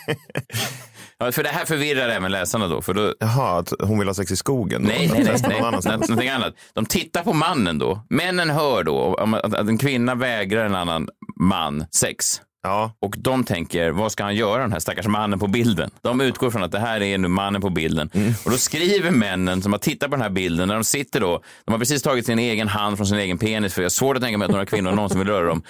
ja, 1.17 1.31
för 1.31 1.43
det 1.43 1.49
här 1.49 1.65
förvirrar 1.65 2.09
även 2.09 2.31
läsarna 2.31 2.67
då. 2.67 2.81
För 2.81 2.93
då 2.93 3.13
Jaha, 3.19 3.59
att 3.59 3.73
hon 3.79 3.99
vill 3.99 4.07
ha 4.07 4.13
sex 4.13 4.31
i 4.31 4.35
skogen? 4.35 4.81
nej, 4.81 5.09
nej, 5.13 5.23
nej, 5.23 5.61
nej. 5.83 5.97
någonting 5.97 6.29
annat. 6.29 6.53
De 6.73 6.85
tittar 6.85 7.23
på 7.23 7.33
mannen 7.33 7.77
då. 7.77 8.05
Männen 8.09 8.49
hör 8.49 8.83
då 8.83 9.15
att 9.43 9.67
en 9.69 9.77
kvinna 9.77 10.15
vägrar 10.15 10.65
en 10.65 10.75
annan 10.75 11.09
man 11.39 11.85
sex. 11.91 12.41
Ja, 12.63 12.95
Och 12.99 13.15
de 13.17 13.43
tänker, 13.43 13.91
vad 13.91 14.11
ska 14.11 14.23
han 14.23 14.35
göra 14.35 14.61
den 14.61 14.71
här 14.71 14.79
stackars 14.79 15.07
mannen 15.07 15.39
på 15.39 15.47
bilden? 15.47 15.91
De 16.01 16.21
utgår 16.21 16.51
från 16.51 16.63
att 16.63 16.71
det 16.71 16.79
här 16.79 17.01
är 17.01 17.17
nu 17.17 17.27
mannen 17.27 17.61
på 17.61 17.69
bilden. 17.69 18.09
Mm. 18.13 18.33
Och 18.45 18.51
då 18.51 18.57
skriver 18.57 19.11
männen 19.11 19.61
som 19.61 19.71
har 19.71 19.79
tittat 19.79 20.09
på 20.09 20.15
den 20.15 20.21
här 20.23 20.29
bilden, 20.29 20.67
när 20.67 20.75
de 20.75 20.83
sitter 20.83 21.19
då, 21.19 21.41
de 21.65 21.71
har 21.71 21.79
precis 21.79 22.01
tagit 22.01 22.25
sin 22.25 22.39
egen 22.39 22.67
hand 22.67 22.97
från 22.97 23.07
sin 23.07 23.17
egen 23.17 23.37
penis, 23.37 23.73
för 23.73 23.81
jag 23.81 23.85
har 23.85 23.89
svårt 23.89 24.17
att 24.17 24.23
tänka 24.23 24.37
mig 24.37 24.45
att 24.45 24.51
några 24.51 24.65
kvinnor 24.65 24.91
någonsin 24.91 25.19
vill 25.19 25.27
röra 25.27 25.47
dem. 25.47 25.63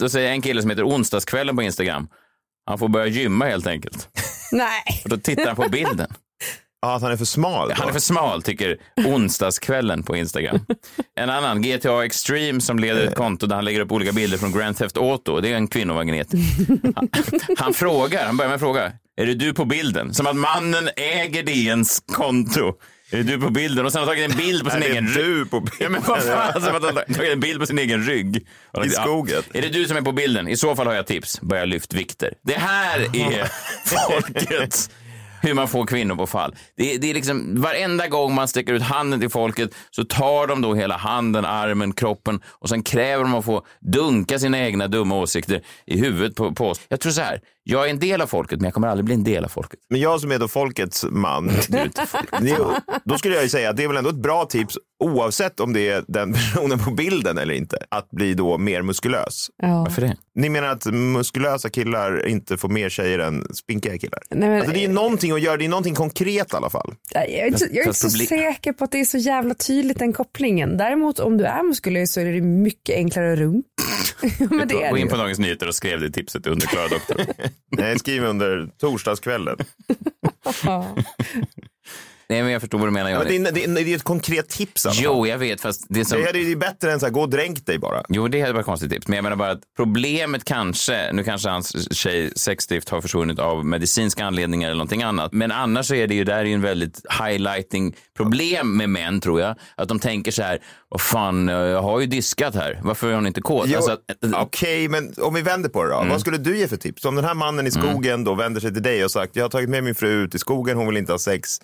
Då 0.00 0.08
säger 0.08 0.30
en 0.30 0.42
kille 0.42 0.60
som 0.60 0.70
heter 0.70 0.84
Onsdagskvällen 0.84 1.56
på 1.56 1.62
Instagram, 1.62 2.08
han 2.66 2.78
får 2.78 2.88
börja 2.88 3.06
gymma 3.06 3.44
helt 3.44 3.66
enkelt. 3.66 4.08
Nej. 4.52 5.02
Och 5.04 5.10
då 5.10 5.16
tittar 5.16 5.46
han 5.46 5.56
på 5.56 5.68
bilden. 5.68 6.14
Ja 6.84 6.94
att 6.96 7.02
han 7.02 7.12
är 7.12 7.16
för 7.16 7.24
smal. 7.24 7.68
Då. 7.68 7.74
Han 7.74 7.88
är 7.88 7.92
för 7.92 8.00
smal, 8.00 8.42
tycker 8.42 8.76
onsdagskvällen 8.96 10.02
på 10.02 10.16
Instagram. 10.16 10.58
En 11.16 11.30
annan, 11.30 11.62
GTA 11.62 12.04
Extreme, 12.04 12.60
som 12.60 12.78
leder 12.78 13.06
ett 13.06 13.14
konto 13.14 13.46
där 13.46 13.56
han 13.56 13.64
lägger 13.64 13.80
upp 13.80 13.92
olika 13.92 14.12
bilder 14.12 14.38
från 14.38 14.52
Grand 14.52 14.76
Theft 14.76 14.96
Auto. 14.96 15.40
Det 15.40 15.52
är 15.52 15.56
en 15.56 15.68
kvinnomagnet. 15.68 16.28
Han, 16.96 17.08
han 17.58 17.74
frågar, 17.74 18.26
han 18.26 18.36
börjar 18.36 18.48
med 18.48 18.54
att 18.54 18.60
fråga, 18.60 18.92
är 19.16 19.26
det 19.26 19.34
du 19.34 19.54
på 19.54 19.64
bilden? 19.64 20.14
Som 20.14 20.26
att 20.26 20.36
mannen 20.36 20.88
äger 20.96 21.42
DNs 21.42 22.02
konto. 22.12 22.74
Är 23.10 23.16
det 23.16 23.22
du 23.22 23.40
på 23.40 23.50
bilden? 23.50 23.86
Och 23.86 23.92
sen 23.92 23.98
har 24.00 24.06
han 24.06 24.16
tagit 24.16 24.30
en 24.30 24.36
bild 24.36 24.64
på 24.64 24.70
sin 24.70 24.82
Är 24.82 24.90
egen 24.90 25.08
rygg. 25.08 25.24
du 25.24 25.46
på 25.46 25.66
Ja, 25.80 25.88
men 25.88 26.02
vad 26.06 26.22
fan, 26.22 26.38
att 26.38 26.62
han 26.62 26.74
har 26.74 27.14
tagit 27.14 27.32
en 27.32 27.40
bild 27.40 27.60
på 27.60 27.66
sin 27.66 27.78
egen 27.78 28.06
rygg. 28.06 28.46
I 28.84 28.90
skogen. 28.90 29.42
Ja. 29.52 29.58
Är 29.58 29.62
det 29.62 29.68
du 29.68 29.84
som 29.84 29.96
är 29.96 30.02
på 30.02 30.12
bilden? 30.12 30.48
I 30.48 30.56
så 30.56 30.76
fall 30.76 30.86
har 30.86 30.94
jag 30.94 31.06
tips. 31.06 31.40
Börja 31.40 31.64
lyft 31.64 31.94
vikter. 31.94 32.34
Det 32.42 32.58
här 32.58 32.98
är 33.00 33.48
folkets 33.84 34.90
hur 35.44 35.54
man 35.54 35.68
får 35.68 35.86
kvinnor 35.86 36.16
på 36.16 36.26
fall. 36.26 36.54
Det, 36.76 36.98
det 36.98 37.10
är 37.10 37.14
liksom 37.14 37.60
varenda 37.62 38.08
gång 38.08 38.34
man 38.34 38.48
sträcker 38.48 38.72
ut 38.72 38.82
handen 38.82 39.20
till 39.20 39.30
folket 39.30 39.74
så 39.90 40.04
tar 40.04 40.46
de 40.46 40.62
då 40.62 40.74
hela 40.74 40.96
handen, 40.96 41.44
armen, 41.44 41.92
kroppen 41.92 42.40
och 42.46 42.68
sen 42.68 42.82
kräver 42.82 43.24
de 43.24 43.34
att 43.34 43.44
få 43.44 43.66
dunka 43.80 44.38
sina 44.38 44.58
egna 44.58 44.88
dumma 44.88 45.16
åsikter 45.16 45.62
i 45.86 45.98
huvudet 45.98 46.36
på, 46.36 46.54
på 46.54 46.68
oss. 46.68 46.80
Jag 46.88 47.00
tror 47.00 47.12
så 47.12 47.20
här, 47.20 47.40
jag 47.64 47.86
är 47.86 47.90
en 47.90 47.98
del 47.98 48.20
av 48.20 48.26
folket 48.26 48.60
men 48.60 48.64
jag 48.64 48.74
kommer 48.74 48.88
aldrig 48.88 49.04
bli 49.04 49.14
en 49.14 49.24
del 49.24 49.44
av 49.44 49.48
folket. 49.48 49.80
Men 49.90 50.00
jag 50.00 50.20
som 50.20 50.32
är 50.32 50.38
då 50.38 50.48
folkets 50.48 51.04
man, 51.10 51.50
Du 51.68 51.78
är 51.78 51.84
inte 51.84 52.06
folk. 52.06 52.30
det 52.40 52.50
är- 52.50 52.80
då 53.04 53.18
skulle 53.18 53.34
jag 53.34 53.42
ju 53.42 53.48
säga 53.48 53.70
att 53.70 53.76
det 53.76 53.84
är 53.84 53.88
väl 53.88 53.96
ändå 53.96 54.10
ett 54.10 54.16
bra 54.16 54.44
tips 54.44 54.78
oavsett 55.04 55.60
om 55.60 55.72
det 55.72 55.88
är 55.88 56.04
den 56.08 56.32
personen 56.54 56.78
på 56.78 56.90
bilden 56.90 57.38
eller 57.38 57.54
inte, 57.54 57.78
att 57.88 58.10
bli 58.10 58.34
då 58.34 58.58
mer 58.58 58.82
muskulös. 58.82 59.48
Ja. 59.62 59.78
Varför 59.78 60.02
det? 60.02 60.16
Ni 60.34 60.48
menar 60.48 60.68
att 60.68 60.86
muskulösa 60.86 61.70
killar 61.70 62.26
inte 62.26 62.56
får 62.56 62.68
mer 62.68 62.88
tjejer 62.88 63.18
än 63.18 63.54
spinkiga 63.54 63.98
killar? 63.98 64.20
Nej, 64.30 64.48
men, 64.48 64.58
Alltså 64.58 64.72
det 64.72 64.78
är 64.78 64.86
ju 64.88 64.92
någonting 64.92 65.32
att 65.32 65.40
göra, 65.40 65.56
det 65.56 65.64
är 65.64 65.68
någonting 65.68 65.94
konkret 65.94 66.52
i 66.52 66.56
alla 66.56 66.70
fall. 66.70 66.94
jag 67.10 67.28
är 67.30 67.46
inte, 67.46 67.64
jag 67.64 67.76
är 67.76 67.86
inte 67.86 67.94
så 67.94 68.10
säker 68.10 68.72
på 68.72 68.84
att 68.84 68.92
det 68.92 69.00
är 69.00 69.04
så 69.04 69.18
jävla 69.18 69.54
tydligt 69.54 69.98
den 69.98 70.12
kopplingen. 70.12 70.76
Däremot 70.76 71.18
om 71.18 71.36
du 71.36 71.44
är 71.44 71.62
muskulös 71.62 72.12
så 72.12 72.20
är 72.20 72.24
det 72.24 72.40
mycket 72.40 72.96
enklare 72.96 73.36
runka. 73.36 73.68
men 74.50 74.68
det 74.68 74.82
är 74.82 74.90
Gå 74.90 74.96
in 74.98 75.08
på 75.08 75.16
Dagens 75.16 75.38
Nyheter 75.38 75.68
och 75.68 75.74
skrev 75.74 76.00
det 76.00 76.10
tipset 76.10 76.46
under 76.46 76.66
Klara 76.66 76.88
doktorn. 76.88 77.26
Nej, 77.76 77.98
skriv 77.98 78.22
under 78.24 78.66
torsdagskvällen. 78.78 79.56
Nej, 82.28 82.42
men 82.42 82.52
jag 82.52 82.60
förstår 82.60 82.78
vad 82.78 82.88
du 82.88 82.92
menar. 82.92 83.10
Ja, 83.10 83.16
Johnny. 83.24 83.38
det, 83.38 83.48
är, 83.64 83.68
det, 83.68 83.80
är, 83.80 83.88
är 83.88 83.96
ett 83.96 84.02
konkret 84.02 84.48
tips. 84.48 84.82
fall. 84.82 84.92
Jo, 84.96 85.26
jag 85.26 85.38
vet, 85.38 85.60
fast 85.60 85.86
det 85.88 86.04
som... 86.04 86.18
Det 86.18 86.28
är 86.28 86.34
ju 86.34 86.56
bättre 86.56 86.92
än 86.92 87.00
så 87.00 87.06
här, 87.06 87.10
gå 87.12 87.20
och 87.20 87.30
dränk 87.30 87.66
dig 87.66 87.78
bara. 87.78 88.02
Jo, 88.08 88.28
det 88.28 88.40
hade 88.40 88.52
varit 88.52 88.66
konstigt 88.66 88.90
tips. 88.90 89.08
Men 89.08 89.16
jag 89.16 89.22
menar 89.22 89.36
bara 89.36 89.50
att 89.50 89.60
problemet 89.76 90.44
kanske, 90.44 91.12
nu 91.12 91.24
kanske 91.24 91.48
hans 91.48 91.94
tjej 91.96 92.32
sexdrift 92.36 92.88
har 92.88 93.00
försvunnit 93.00 93.38
av 93.38 93.64
medicinska 93.66 94.24
anledningar 94.24 94.68
eller 94.68 94.76
någonting 94.76 95.02
annat. 95.02 95.32
Men 95.32 95.52
annars 95.52 95.90
är 95.90 96.06
det 96.06 96.14
ju 96.14 96.24
där 96.24 96.36
är 96.36 96.44
ju 96.44 96.54
en 96.54 96.62
väldigt 96.62 97.00
highlighting 97.24 97.96
problem 98.16 98.76
med 98.76 98.88
män 98.88 99.20
tror 99.20 99.40
jag. 99.40 99.56
Att 99.76 99.88
de 99.88 99.98
tänker 99.98 100.32
så 100.32 100.42
här, 100.42 100.58
vad 100.88 101.00
fan, 101.00 101.48
jag 101.48 101.82
har 101.82 102.00
ju 102.00 102.06
diskat 102.06 102.54
här. 102.54 102.80
Varför 102.82 103.08
är 103.10 103.14
hon 103.14 103.26
inte 103.26 103.40
kåt? 103.40 103.66
Jo, 103.68 103.76
Alltså 103.76 103.92
att, 103.92 104.00
Okej, 104.34 104.88
men 104.88 105.14
om 105.18 105.34
vi 105.34 105.42
vänder 105.42 105.68
på 105.68 105.84
det 105.84 105.90
då. 105.90 106.04
Vad 106.10 106.20
skulle 106.20 106.38
du 106.38 106.58
ge 106.58 106.68
för 106.68 106.76
tips? 106.76 107.04
Om 107.04 107.14
den 107.14 107.24
här 107.24 107.34
mannen 107.34 107.66
i 107.66 107.70
skogen 107.70 108.24
då 108.24 108.34
vänder 108.34 108.60
sig 108.60 108.72
till 108.72 108.82
dig 108.82 109.04
och 109.04 109.10
sagt, 109.10 109.36
jag 109.36 109.44
har 109.44 109.48
tagit 109.48 109.68
med 109.70 109.84
min 109.84 109.94
fru 109.94 110.08
ut 110.08 110.34
i 110.34 110.38
skogen, 110.38 110.76
hon 110.76 110.86
vill 110.86 110.96
inte 110.96 111.12
ha 111.12 111.18
sex, 111.18 111.60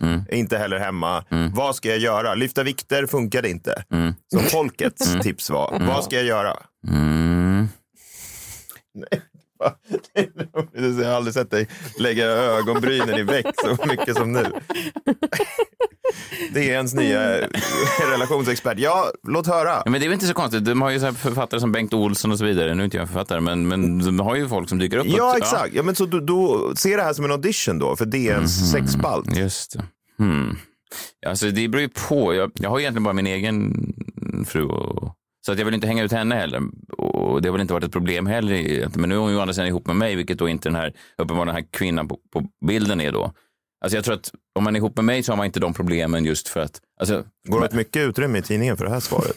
inte 0.50 0.58
heller 0.62 0.78
hemma. 0.78 1.24
Vad 1.54 1.76
ska 1.76 1.88
jag 1.88 1.98
göra? 1.98 2.34
Lyfta 2.34 2.62
vikter 2.62 3.06
funkade 3.06 3.50
inte. 3.50 3.84
Så 4.32 4.38
folkets 4.40 5.16
tips 5.22 5.50
var, 5.50 5.78
vad 5.80 6.04
ska 6.04 6.16
jag 6.16 6.24
göra? 6.24 6.56
mm, 6.88 7.68
Nej. 8.94 9.22
Jag 11.00 11.06
har 11.06 11.14
aldrig 11.14 11.34
sett 11.34 11.50
dig 11.50 11.68
lägga 11.98 12.24
ögonbrynen 12.26 13.14
i 13.18 13.22
väck 13.22 13.46
så 13.64 13.86
mycket 13.86 14.16
som 14.16 14.32
nu. 14.32 14.46
Det 16.54 16.60
är 16.70 16.72
ens 16.72 16.94
nya 16.94 17.48
relationsexpert. 18.12 18.78
Ja, 18.78 19.10
låt 19.28 19.46
höra. 19.46 19.68
Ja, 19.68 19.82
men 19.90 19.92
det 19.92 19.98
är 19.98 20.08
väl 20.08 20.12
inte 20.14 20.26
så 20.26 20.34
konstigt. 20.34 20.64
De 20.64 20.82
har 20.82 20.90
ju 20.90 21.00
så 21.00 21.12
författare 21.12 21.60
som 21.60 21.72
Bengt 21.72 21.94
Olsson 21.94 22.32
och 22.32 22.38
så 22.38 22.44
vidare. 22.44 22.74
Nu 22.74 22.82
är 22.82 22.84
inte 22.84 22.96
jag 22.96 23.06
författare, 23.08 23.40
men, 23.40 23.68
men 23.68 23.98
de 23.98 24.20
har 24.20 24.36
ju 24.36 24.48
folk 24.48 24.68
som 24.68 24.78
dyker 24.78 24.96
upp. 24.98 25.06
Ja, 25.08 25.36
exakt. 25.36 25.74
Ja, 25.74 25.82
men 25.82 25.94
så 25.94 26.06
du, 26.06 26.20
då, 26.20 26.72
se 26.76 26.96
det 26.96 27.02
här 27.02 27.12
som 27.12 27.24
en 27.24 27.30
audition 27.30 27.78
då, 27.78 27.96
för 27.96 28.04
DNs 28.06 28.70
sexspalt. 28.72 29.36
Just 29.36 29.72
det. 29.72 29.84
Hmm. 30.20 30.56
Alltså 31.26 31.50
det 31.50 31.68
beror 31.68 31.82
ju 31.82 31.88
på. 31.88 32.34
Jag, 32.34 32.52
jag 32.54 32.70
har 32.70 32.80
egentligen 32.80 33.04
bara 33.04 33.14
min 33.14 33.26
egen 33.26 33.74
fru. 34.46 34.64
Och, 34.64 35.16
så 35.46 35.52
att 35.52 35.58
jag 35.58 35.64
vill 35.64 35.74
inte 35.74 35.86
hänga 35.86 36.02
ut 36.02 36.12
henne 36.12 36.34
heller. 36.34 36.62
Och 36.98 37.42
det 37.42 37.48
har 37.48 37.52
väl 37.52 37.60
inte 37.60 37.72
varit 37.72 37.84
ett 37.84 37.92
problem 37.92 38.26
heller. 38.26 38.88
Men 38.98 39.08
nu 39.08 39.14
är 39.14 39.18
hon 39.18 39.30
ju 39.30 39.36
å 39.36 39.40
andra 39.40 39.54
sidan 39.54 39.68
ihop 39.68 39.86
med 39.86 39.96
mig, 39.96 40.16
vilket 40.16 40.38
då 40.38 40.48
inte 40.48 40.68
den 40.68 40.76
här, 40.76 40.92
uppenbarligen 41.18 41.54
den 41.54 41.64
här 41.64 41.70
kvinnan 41.70 42.08
på, 42.08 42.18
på 42.32 42.48
bilden 42.66 43.00
är 43.00 43.12
då. 43.12 43.32
Alltså 43.84 43.96
jag 43.96 44.04
tror 44.04 44.14
att 44.14 44.32
om 44.54 44.64
man 44.64 44.76
är 44.76 44.80
ihop 44.80 44.96
med 44.96 45.04
mig 45.04 45.22
så 45.22 45.32
har 45.32 45.36
man 45.36 45.46
inte 45.46 45.60
de 45.60 45.74
problemen 45.74 46.24
just 46.24 46.48
för 46.48 46.60
att... 46.60 46.80
Alltså, 47.00 47.24
Går 47.48 47.60
det 47.60 47.66
åt 47.66 47.72
mycket 47.72 48.08
utrymme 48.08 48.38
i 48.38 48.42
tidningen 48.42 48.76
för 48.76 48.84
det 48.84 48.90
här 48.90 49.00
svaret? 49.00 49.36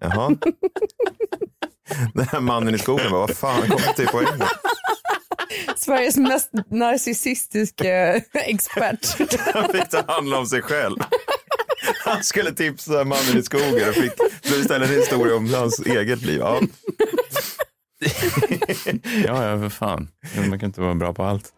Jaha. 0.00 0.36
Den 2.14 2.26
här 2.28 2.40
mannen 2.40 2.74
i 2.74 2.78
skogen 2.78 3.10
bara, 3.10 3.20
vad 3.20 3.36
fan, 3.36 3.68
kom 3.68 3.94
till 3.96 4.06
poängen. 4.06 4.46
Sveriges 5.76 6.16
mest 6.16 6.50
narcissistiska 6.70 8.20
expert. 8.32 9.16
Han 9.54 9.72
fick 9.72 9.90
det 9.90 10.04
handla 10.08 10.38
om 10.38 10.46
sig 10.46 10.62
själv. 10.62 10.96
Han 12.04 12.22
skulle 12.22 12.52
tipsa 12.52 13.04
mannen 13.04 13.38
i 13.38 13.42
skogen 13.42 13.88
och 13.88 13.94
fick 13.94 14.12
istället 14.44 14.90
en 14.90 14.96
historia 14.96 15.36
om 15.36 15.54
hans 15.54 15.78
eget 15.86 16.22
liv. 16.22 16.38
Ja. 16.38 16.60
Ja, 19.26 19.50
ja, 19.50 19.58
för 19.58 19.68
fan. 19.68 20.08
Man 20.48 20.58
kan 20.58 20.66
inte 20.66 20.80
vara 20.80 20.94
bra 20.94 21.12
på 21.12 21.24
allt. 21.24 21.52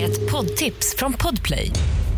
Ett 0.00 0.30
poddtips 0.30 0.96
från 0.96 1.12
Podplay. 1.12 1.72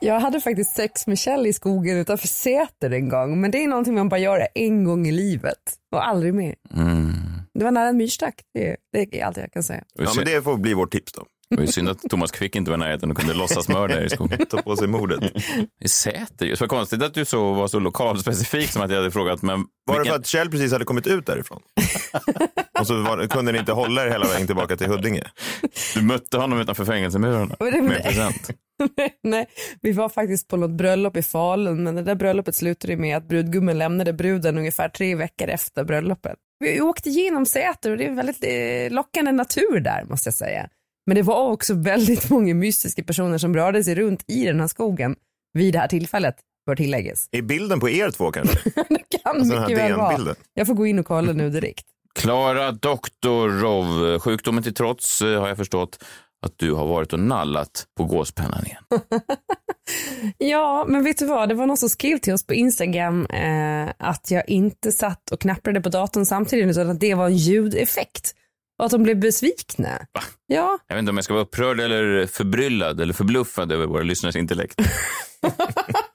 Jag 0.00 0.20
hade 0.20 0.40
faktiskt 0.40 0.76
sex 0.76 1.06
med 1.06 1.18
Kjell 1.18 1.46
i 1.46 1.52
skogen 1.52 1.96
utanför 1.98 2.28
Säter 2.28 2.90
en 2.90 3.08
gång, 3.08 3.40
men 3.40 3.50
det 3.50 3.64
är 3.64 3.68
någonting 3.68 3.94
man 3.94 4.08
bara 4.08 4.20
gör 4.20 4.48
en 4.54 4.84
gång 4.84 5.06
i 5.06 5.12
livet 5.12 5.58
och 5.92 6.06
aldrig 6.08 6.34
mer. 6.34 6.54
Mm. 6.74 7.12
Det 7.54 7.64
var 7.64 7.70
nära 7.70 7.88
en 7.88 7.96
myrstack, 7.96 8.34
det, 8.54 8.76
det 8.92 9.20
är 9.20 9.24
allt 9.24 9.36
jag 9.36 9.52
kan 9.52 9.62
säga. 9.62 9.82
ja, 9.94 10.12
men 10.16 10.24
det 10.24 10.42
får 10.42 10.56
bli 10.56 10.74
vårt 10.74 10.92
tips 10.92 11.12
då. 11.12 11.24
Det 11.50 11.56
var 11.56 11.66
synd 11.66 11.88
att 11.88 12.00
Thomas 12.00 12.30
Quick 12.30 12.56
inte 12.56 12.70
var 12.70 12.78
i 12.78 12.80
närheten 12.80 13.10
och 13.10 13.16
kunde 13.16 13.34
låtsas 13.34 13.68
mörda 13.68 14.04
i 14.04 14.08
skogen. 14.10 14.46
Ta 14.50 14.62
på 14.62 14.76
sig 14.76 14.88
mordet. 14.88 15.20
I 15.84 15.88
Säter 15.88 16.46
just. 16.46 16.60
Vad 16.60 16.70
konstigt 16.70 17.02
att 17.02 17.14
du 17.14 17.24
så 17.24 17.52
var 17.52 17.68
så 17.68 17.78
lokalspecifik 17.78 18.70
som 18.70 18.82
att 18.82 18.90
jag 18.90 18.96
hade 18.96 19.10
frågat. 19.10 19.42
Men 19.42 19.58
Var 19.86 19.94
det 19.94 20.00
vilken- 20.00 20.12
för 20.14 20.20
att 20.20 20.26
Kjell 20.26 20.50
precis 20.50 20.72
hade 20.72 20.84
kommit 20.84 21.06
ut 21.06 21.26
därifrån? 21.26 21.60
Och 22.80 22.86
så 22.86 23.02
var, 23.02 23.26
kunde 23.26 23.52
ni 23.52 23.58
inte 23.58 23.72
hålla 23.72 24.06
er 24.06 24.10
hela 24.10 24.26
vägen 24.28 24.46
tillbaka 24.46 24.76
till 24.76 24.86
Huddinge? 24.86 25.22
du 25.94 26.02
mötte 26.02 26.38
honom 26.38 26.60
utanför 26.60 26.84
fängelsemurarna 26.84 27.56
Men 27.60 27.72
det- 27.72 27.82
med 27.82 27.96
en 27.96 28.02
present. 28.02 28.50
Nej, 29.22 29.46
vi 29.82 29.92
var 29.92 30.08
faktiskt 30.08 30.48
på 30.48 30.56
något 30.56 30.70
bröllop 30.70 31.16
i 31.16 31.22
Falun, 31.22 31.82
men 31.82 31.94
det 31.94 32.02
där 32.02 32.14
bröllopet 32.14 32.54
slutade 32.54 32.96
med 32.96 33.16
att 33.16 33.28
brudgummen 33.28 33.78
lämnade 33.78 34.12
bruden 34.12 34.58
ungefär 34.58 34.88
tre 34.88 35.14
veckor 35.14 35.48
efter 35.48 35.84
bröllopet. 35.84 36.36
Vi 36.58 36.80
åkte 36.80 37.08
igenom 37.08 37.46
Säter 37.46 37.90
och 37.90 37.96
det 37.96 38.04
är 38.06 38.10
väldigt 38.14 38.44
eh, 38.44 38.94
lockande 38.96 39.32
natur 39.32 39.80
där 39.80 40.04
måste 40.04 40.26
jag 40.26 40.34
säga. 40.34 40.68
Men 41.06 41.14
det 41.14 41.22
var 41.22 41.50
också 41.50 41.74
väldigt 41.74 42.30
många 42.30 42.54
mystiska 42.54 43.02
personer 43.02 43.38
som 43.38 43.54
rörde 43.54 43.84
sig 43.84 43.94
runt 43.94 44.24
i 44.26 44.44
den 44.44 44.60
här 44.60 44.68
skogen 44.68 45.16
vid 45.52 45.74
det 45.74 45.78
här 45.78 45.88
tillfället, 45.88 46.34
bör 46.66 46.76
tilläggas. 46.76 47.28
Är 47.32 47.42
bilden 47.42 47.80
på 47.80 47.88
er 47.90 48.10
två 48.10 48.30
kanske? 48.30 48.58
Det 48.88 49.18
kan 49.22 49.36
Alltså 49.36 49.60
mycket 49.60 49.78
väl 49.78 49.94
vara. 49.94 50.34
Jag 50.54 50.66
får 50.66 50.74
gå 50.74 50.86
in 50.86 50.98
och 50.98 51.06
kolla 51.06 51.32
nu 51.32 51.50
direkt. 51.50 51.86
Klara 52.14 52.72
Doktorov, 52.72 54.18
sjukdomen 54.18 54.62
till 54.62 54.74
trots 54.74 55.22
eh, 55.22 55.40
har 55.40 55.48
jag 55.48 55.56
förstått 55.56 56.04
att 56.46 56.52
du 56.56 56.72
har 56.72 56.86
varit 56.86 57.12
och 57.12 57.20
nallat 57.20 57.86
på 57.96 58.04
gåspennan 58.04 58.66
igen. 58.66 58.82
Ja, 60.38 60.84
men 60.88 61.04
vet 61.04 61.18
du 61.18 61.26
vad? 61.26 61.48
Det 61.48 61.54
var 61.54 61.66
någon 61.66 61.76
som 61.76 61.88
skrev 61.88 62.18
till 62.18 62.32
oss 62.32 62.46
på 62.46 62.54
Instagram 62.54 63.26
eh, 63.26 63.88
att 63.98 64.30
jag 64.30 64.48
inte 64.48 64.92
satt 64.92 65.30
och 65.30 65.40
knappade 65.40 65.80
på 65.80 65.88
datorn 65.88 66.26
samtidigt 66.26 66.70
utan 66.76 66.90
att 66.90 67.00
det 67.00 67.14
var 67.14 67.26
en 67.26 67.36
ljudeffekt. 67.36 68.34
Och 68.78 68.84
att 68.84 68.90
de 68.90 69.02
blev 69.02 69.20
besvikna. 69.20 69.88
Va? 70.12 70.20
Ja, 70.46 70.78
Jag 70.88 70.94
vet 70.96 71.00
inte 71.00 71.10
om 71.10 71.16
jag 71.16 71.24
ska 71.24 71.34
vara 71.34 71.44
upprörd 71.44 71.80
eller 71.80 72.26
förbryllad 72.26 73.00
eller 73.00 73.12
förbluffad 73.14 73.72
över 73.72 73.86
våra 73.86 74.02
lyssnares 74.02 74.36
intellekt. 74.36 74.80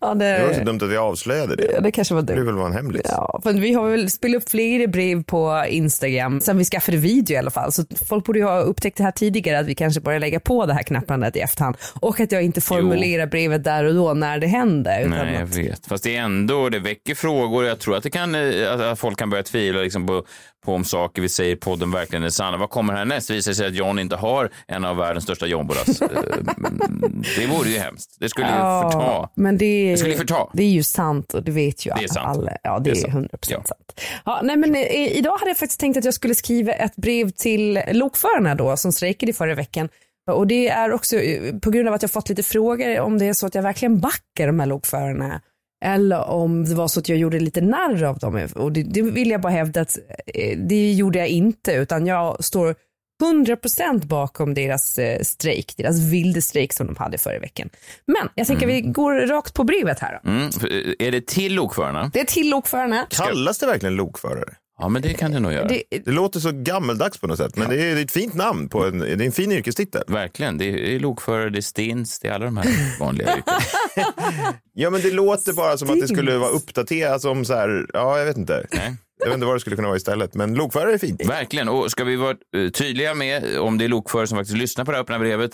ja 0.00 0.14
Det 0.14 0.38
var 0.46 0.52
så 0.52 0.58
det, 0.58 0.64
dumt 0.64 0.78
att 0.82 0.90
vi 0.90 0.96
avslöjade 0.96 1.56
det. 1.56 1.70
ja, 1.74 1.80
det 1.80 1.90
kanske 1.90 2.14
var 2.14 2.22
Det 2.22 2.34
dumt. 2.34 2.46
väl 2.46 2.54
vara 2.54 2.66
en 2.66 2.72
hemlis. 2.72 3.02
Ja, 3.04 3.40
för 3.42 3.52
vi 3.52 3.72
har 3.72 3.88
väl 3.90 4.10
spelat 4.10 4.42
upp 4.42 4.50
flera 4.50 4.86
brev 4.86 5.22
på 5.24 5.64
Instagram 5.68 6.40
sen 6.40 6.58
vi 6.58 6.64
skaffade 6.64 6.96
video 6.96 7.34
i 7.34 7.38
alla 7.38 7.50
fall. 7.50 7.72
Så 7.72 7.84
folk 8.08 8.24
borde 8.24 8.38
ju 8.38 8.44
ha 8.44 8.60
upptäckt 8.60 8.96
det 8.96 9.04
här 9.04 9.10
tidigare 9.10 9.58
att 9.58 9.66
vi 9.66 9.74
kanske 9.74 10.00
börjar 10.00 10.20
lägga 10.20 10.40
på 10.40 10.66
det 10.66 10.74
här 10.74 10.82
knapprandet 10.82 11.36
i 11.36 11.40
efterhand. 11.40 11.76
Och 12.00 12.20
att 12.20 12.32
jag 12.32 12.42
inte 12.42 12.60
formulerar 12.60 13.26
brevet 13.26 13.64
där 13.64 13.84
och 13.84 13.94
då 13.94 14.14
när 14.14 14.38
det 14.38 14.46
händer. 14.46 15.00
Utan 15.00 15.10
Nej, 15.10 15.34
jag 15.34 15.42
att, 15.42 15.56
vet. 15.56 15.86
Fast 15.86 16.04
det 16.04 16.16
är 16.16 16.20
ändå, 16.22 16.68
det 16.68 16.78
väcker 16.78 17.14
frågor. 17.14 17.64
Jag 17.64 17.78
tror 17.78 17.96
att 17.96 18.02
det 18.02 18.10
kan, 18.10 18.34
eh, 18.34 18.90
att- 18.90 18.98
folk 18.98 19.18
kan 19.18 19.30
börja 19.30 19.42
tvivla 19.42 19.80
liksom 19.80 20.06
på, 20.06 20.24
på 20.64 20.74
om 20.74 20.84
saker 20.84 21.22
vi 21.22 21.28
säger 21.28 21.52
i 21.52 21.56
podden 21.56 21.90
verkligen 21.90 22.24
är 22.24 22.30
sanna. 22.30 22.56
Vad 22.56 22.70
kommer 22.70 22.94
härnäst? 22.94 23.30
Visar 23.30 23.50
det 23.50 23.54
sig 23.54 23.66
att 23.66 23.74
John 23.74 23.98
inte 23.98 24.16
har 24.16 24.50
en 24.68 24.84
av 24.84 24.96
världens 24.96 25.24
största 25.24 25.46
jombolas? 25.46 26.02
Eh, 26.02 26.08
det 27.38 27.46
vore 27.46 27.68
ju 27.68 27.78
hemskt. 27.78 28.16
Det 28.20 28.28
skulle 28.28 28.46
ju 28.46 28.52
förta. 28.52 29.28
men 29.34 29.58
det, 29.64 29.90
Det 29.90 29.96
skulle 29.96 30.14
förta. 30.16 30.48
det 30.52 30.62
är 30.62 30.68
ju 30.68 30.82
sant 30.82 31.34
och 31.34 31.42
det 31.42 31.52
vet 31.52 31.86
ju 31.86 31.90
Det 32.00 32.08
sant. 32.08 32.38
alla. 32.38 32.56
Ja, 32.62 32.78
det, 32.78 32.84
Det 32.84 32.90
är 32.90 33.06
är 33.06 33.10
sant. 33.10 33.14
100% 33.32 33.50
Ja. 33.50 33.62
sant. 33.64 34.00
Ja, 34.24 34.40
nej, 34.44 34.56
men, 34.56 34.74
eh, 34.74 35.16
idag 35.18 35.36
hade 35.36 35.50
jag 35.50 35.56
faktiskt 35.58 35.80
tänkt 35.80 35.96
att 35.96 36.04
jag 36.04 36.14
skulle 36.14 36.34
skriva 36.34 36.72
ett 36.72 36.96
brev 36.96 37.30
till 37.30 37.80
lokförarna 37.92 38.54
då 38.54 38.76
som 38.76 38.92
strejkade 38.92 39.32
förra 39.32 39.54
veckan. 39.54 39.88
Och 40.30 40.46
det 40.46 40.68
är 40.68 40.92
också 40.92 41.16
eh, 41.16 41.54
på 41.58 41.70
grund 41.70 41.88
av 41.88 41.94
att 41.94 42.02
jag 42.02 42.10
fått 42.10 42.28
lite 42.28 42.42
frågor 42.42 43.00
om 43.00 43.18
det 43.18 43.24
är 43.26 43.32
så 43.32 43.46
att 43.46 43.54
jag 43.54 43.62
verkligen 43.62 44.00
backar 44.00 44.46
de 44.46 44.60
här 44.60 44.66
lokförarna. 44.66 45.40
Eller 45.84 46.28
om 46.30 46.64
det 46.64 46.74
var 46.74 46.88
så 46.88 47.00
att 47.00 47.08
jag 47.08 47.18
gjorde 47.18 47.40
lite 47.40 47.60
narr 47.60 48.04
av 48.04 48.18
dem. 48.18 48.48
Och 48.54 48.72
det, 48.72 48.82
det 48.82 49.02
vill 49.02 49.30
jag 49.30 49.40
bara 49.40 49.52
hävda 49.52 49.80
att 49.80 49.98
eh, 50.26 50.58
det 50.58 50.92
gjorde 50.92 51.18
jag 51.18 51.28
inte 51.28 51.72
utan 51.72 52.06
jag 52.06 52.44
står 52.44 52.74
100% 53.22 54.06
bakom 54.06 54.54
deras 54.54 54.98
eh, 54.98 55.20
strejk, 55.22 55.76
deras 55.76 56.00
vilda 56.00 56.40
strejk 56.40 56.72
som 56.72 56.86
de 56.86 56.96
hade 56.96 57.18
förra 57.18 57.38
veckan. 57.38 57.68
Men 58.06 58.28
jag 58.34 58.46
tänker 58.46 58.66
vi 58.66 58.80
går 58.80 59.14
rakt 59.14 59.54
på 59.54 59.64
brevet 59.64 59.98
här 59.98 60.20
då. 60.22 60.30
Mm. 60.30 60.42
eh, 60.46 61.06
Är 61.06 61.12
det 61.12 61.26
till 61.26 61.54
lokförarna? 61.54 62.10
Det 62.12 62.20
är 62.20 62.24
till 62.24 62.50
lokförarna. 62.50 63.06
Kallas 63.10 63.58
det 63.58 63.66
verkligen 63.66 63.94
lokförare? 63.94 64.54
Ja, 64.78 64.88
men 64.88 65.02
det 65.02 65.14
kan 65.14 65.32
det 65.32 65.40
nog 65.40 65.52
göra. 65.52 65.68
Det, 65.68 65.82
Det 66.04 66.10
låter 66.10 66.40
så 66.40 66.50
gammeldags 66.52 67.18
på 67.18 67.26
något 67.26 67.38
sätt, 67.38 67.56
men 67.56 67.68
det 67.70 67.74
är 67.76 67.94
det 67.94 68.00
är 68.00 68.04
ett 68.04 68.12
fint 68.12 68.34
namn 68.34 68.68
på 68.68 68.86
en, 68.86 68.98
det 68.98 69.10
är 69.10 69.22
en 69.22 69.32
fin 69.32 69.52
yrkestitel. 69.52 70.02
Verkligen. 70.06 70.58
Det 70.58 70.94
är 70.94 70.98
lokförare, 71.00 71.50
det 71.50 71.58
är 71.58 71.62
stins, 71.62 72.18
det 72.18 72.28
är 72.28 72.32
alla 72.32 72.44
de 72.44 72.56
här 72.56 72.98
vanliga 73.00 73.36
yrkena. 73.36 73.58
Ja, 74.76 74.90
men 74.90 75.00
det 75.00 75.10
låter 75.10 75.52
bara 75.52 75.78
som 75.78 75.90
att 75.90 76.00
det 76.00 76.08
skulle 76.08 76.38
vara 76.38 76.50
uppdaterat 76.50 77.22
som 77.22 77.44
så 77.44 77.54
här, 77.54 77.86
ja, 77.92 78.18
jag 78.18 78.26
vet 78.26 78.36
inte. 78.36 78.66
Nej. 78.72 78.94
Jag 79.18 79.26
vet 79.26 79.34
inte 79.34 79.46
vad 79.46 79.56
det 79.56 79.60
skulle 79.60 79.76
kunna 79.76 79.88
vara 79.88 79.96
istället, 79.96 80.34
men 80.34 80.54
lokförare 80.54 80.94
är 80.94 80.98
fint. 80.98 81.28
Verkligen. 81.28 81.68
Och 81.68 81.90
ska 81.90 82.04
vi 82.04 82.16
vara 82.16 82.36
eh, 82.56 82.70
tydliga 82.70 83.14
med, 83.14 83.58
om 83.58 83.78
det 83.78 83.84
är 83.84 83.88
lokförare 83.88 84.26
som 84.26 84.38
faktiskt 84.38 84.58
lyssnar 84.58 84.84
på 84.84 84.90
det 84.90 84.96
här 84.96 85.02
öppna 85.02 85.18
brevet, 85.18 85.50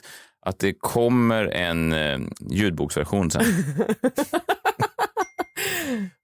att 0.46 0.58
det 0.58 0.72
kommer 0.78 1.44
en 1.46 1.92
eh, 1.92 2.18
ljudboksversion 2.50 3.30
sen. 3.30 3.44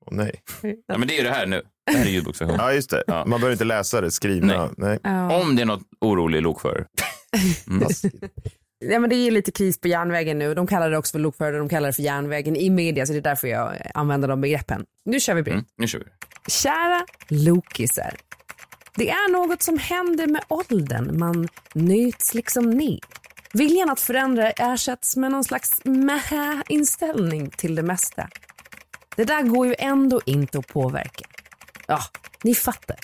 Åh, 0.06 0.16
nej. 0.16 0.42
Ja, 0.86 0.98
men 0.98 1.08
det 1.08 1.14
är 1.14 1.18
ju 1.18 1.24
det 1.24 1.30
här 1.34 1.46
nu. 1.46 1.62
Det 1.86 1.98
här 1.98 2.04
är 2.04 2.10
ljudboksversion. 2.10 2.56
Ja, 2.58 2.72
just 2.72 2.90
det. 2.90 3.04
Ja. 3.06 3.24
Man 3.26 3.40
behöver 3.40 3.52
inte 3.52 3.64
läsa 3.64 4.00
det 4.00 4.10
skrivna. 4.10 4.70
Nej. 4.76 4.98
ja. 5.02 5.40
Om 5.40 5.56
det 5.56 5.62
är 5.62 5.66
något 5.66 5.82
orolig 6.00 6.42
lokförare. 6.42 6.84
ja, 8.84 8.98
men 8.98 9.10
det 9.10 9.16
är 9.16 9.30
lite 9.30 9.52
kris 9.52 9.80
på 9.80 9.88
järnvägen 9.88 10.38
nu. 10.38 10.54
De 10.54 10.66
kallar 10.66 10.90
det 10.90 10.98
också 10.98 11.12
för 11.12 11.18
lokförare, 11.18 11.58
de 11.58 11.68
kallar 11.68 11.86
det 11.86 11.92
för 11.92 12.02
järnvägen 12.02 12.56
i 12.56 12.70
media, 12.70 13.06
så 13.06 13.12
det 13.12 13.18
är 13.18 13.22
därför 13.22 13.48
jag 13.48 13.76
använder 13.94 14.28
de 14.28 14.40
begreppen. 14.40 14.84
Nu 15.04 15.20
kör 15.20 15.34
vi. 15.34 15.50
Mm, 15.50 15.64
nu 15.76 15.86
kör 15.86 15.98
vi. 15.98 16.04
Kära 16.50 17.06
lokisar. 17.28 18.14
Det 18.96 19.10
är 19.10 19.32
något 19.32 19.62
som 19.62 19.78
händer 19.78 20.26
med 20.26 20.42
åldern. 20.48 21.18
Man 21.18 21.48
nöts 21.74 22.34
liksom 22.34 22.70
ner. 22.70 23.00
Viljan 23.52 23.90
att 23.90 24.00
förändra 24.00 24.50
ersätts 24.50 25.16
med 25.16 25.30
någon 25.30 25.44
slags 25.44 25.80
mähä-inställning 25.84 27.50
till 27.50 27.74
det 27.74 27.82
mesta. 27.82 28.28
Det 29.16 29.24
där 29.24 29.42
går 29.42 29.66
ju 29.66 29.74
ändå 29.78 30.20
inte 30.26 30.58
att 30.58 30.66
påverka. 30.66 31.26
Ja, 31.86 32.00
ni 32.42 32.54
fattar. 32.54 32.96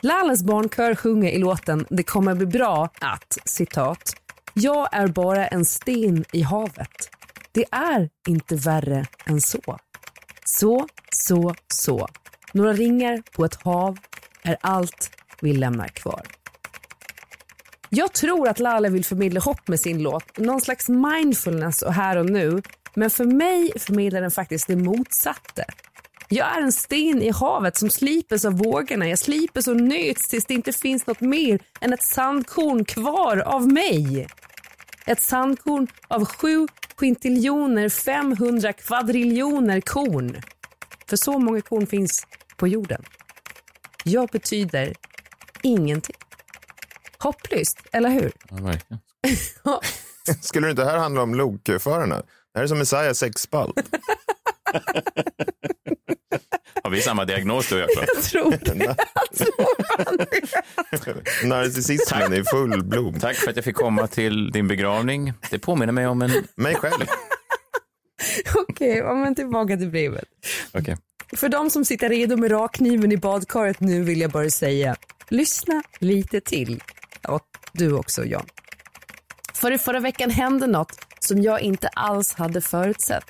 Lalas 0.00 0.42
barnkör 0.42 0.94
sjunger 0.94 1.30
i 1.30 1.38
låten 1.38 1.86
Det 1.90 2.02
kommer 2.02 2.34
bli 2.34 2.46
bra 2.46 2.88
att, 3.00 3.38
citat, 3.44 4.14
jag 4.54 4.88
är 4.92 5.08
bara 5.08 5.46
en 5.46 5.64
sten 5.64 6.24
i 6.32 6.42
havet. 6.42 7.10
Det 7.52 7.64
är 7.70 8.10
inte 8.28 8.56
värre 8.56 9.06
än 9.24 9.40
så. 9.40 9.78
Så, 10.44 10.86
så, 11.12 11.54
så. 11.68 12.08
Några 12.52 12.72
ringar 12.72 13.22
på 13.32 13.44
ett 13.44 13.62
hav 13.62 13.98
är 14.42 14.56
allt 14.60 15.10
vi 15.40 15.52
lämnar 15.52 15.88
kvar. 15.88 16.22
Jag 17.88 18.12
tror 18.12 18.48
att 18.48 18.60
Lale 18.60 18.88
vill 18.88 19.04
förmedla 19.04 19.40
hopp 19.40 19.68
med 19.68 19.80
sin 19.80 20.02
låt, 20.02 20.38
någon 20.38 20.60
slags 20.60 20.88
mindfulness 20.88 21.82
och 21.82 21.94
här 21.94 22.16
och 22.16 22.26
nu. 22.26 22.62
Men 22.94 23.10
för 23.10 23.24
mig 23.24 23.72
förmedlar 23.78 24.20
den 24.20 24.30
faktiskt 24.30 24.66
det 24.66 24.76
motsatta. 24.76 25.62
Jag 26.28 26.56
är 26.56 26.60
en 26.60 26.72
sten 26.72 27.22
i 27.22 27.30
havet 27.30 27.76
som 27.76 27.90
slipes 27.90 28.44
av 28.44 28.52
vågorna. 28.58 29.08
Jag 29.08 29.18
slipes 29.18 29.68
och 29.68 29.76
nöts 29.76 30.28
tills 30.28 30.44
det 30.44 30.54
inte 30.54 30.72
finns 30.72 31.06
något 31.06 31.20
mer 31.20 31.60
än 31.80 31.92
ett 31.92 32.02
sandkorn 32.02 32.84
kvar 32.84 33.36
av 33.36 33.68
mig. 33.68 34.26
Ett 35.06 35.20
sandkorn 35.20 35.86
av 36.08 36.24
sju 36.24 36.66
quintiljoner 36.96 37.88
500 37.88 38.72
kvadriljoner 38.72 39.80
korn. 39.80 40.42
För 41.06 41.16
så 41.16 41.38
många 41.38 41.60
korn 41.60 41.86
finns 41.86 42.26
på 42.56 42.68
jorden. 42.68 43.04
Jag 44.04 44.28
betyder 44.28 44.94
ingenting. 45.62 46.16
Hopplöst, 47.18 47.78
eller 47.92 48.10
hur? 48.10 48.32
Ja, 48.50 48.56
verkligen. 48.56 49.00
Skulle 50.40 50.66
det 50.66 50.70
inte 50.70 50.84
här 50.84 50.98
handla 50.98 51.22
om 51.22 51.34
lokförarna? 51.34 52.22
Det 52.52 52.58
här 52.58 52.64
är 52.64 52.68
som 52.68 52.78
Messiah 52.78 53.12
sexspalt. 53.12 53.80
Har 56.82 56.90
vi 56.90 57.02
samma 57.02 57.24
diagnos 57.24 57.68
du 57.68 57.74
och 57.74 57.80
jag? 57.80 58.06
Jag 58.14 58.22
tror 58.22 58.50
det. 58.74 58.96
Narcissismen 61.48 62.32
i 62.32 62.44
full 62.44 62.84
blom. 62.84 63.20
Tack 63.20 63.36
för 63.36 63.50
att 63.50 63.56
jag 63.56 63.64
fick 63.64 63.76
komma 63.76 64.06
till 64.06 64.50
din 64.50 64.68
begravning. 64.68 65.32
Det 65.50 65.58
påminner 65.58 65.92
mig 65.92 66.06
om 66.06 66.22
en... 66.22 66.30
Mig 66.54 66.74
själv. 66.74 67.06
Okej, 68.54 69.02
okay, 69.02 69.14
men 69.14 69.34
tillbaka 69.34 69.76
till 69.76 69.90
brevet. 69.90 70.28
Okej. 70.72 70.96
För 71.36 71.48
de 71.48 71.70
som 71.70 71.84
sitter 71.84 72.08
redo 72.08 72.36
med 72.36 72.50
rakkniven 72.50 73.12
i 73.12 73.16
badkaret 73.16 73.80
nu 73.80 74.02
vill 74.02 74.20
jag 74.20 74.30
bara 74.30 74.50
säga, 74.50 74.96
lyssna 75.28 75.82
lite 75.98 76.40
till. 76.40 76.82
Och 77.28 77.46
du 77.72 77.92
också 77.92 78.24
Jan. 78.24 78.46
För 79.54 79.70
i 79.70 79.78
förra 79.78 80.00
veckan 80.00 80.30
hände 80.30 80.66
något 80.66 81.11
som 81.24 81.42
jag 81.42 81.60
inte 81.60 81.88
alls 81.88 82.34
hade 82.34 82.60
förutsett. 82.60 83.24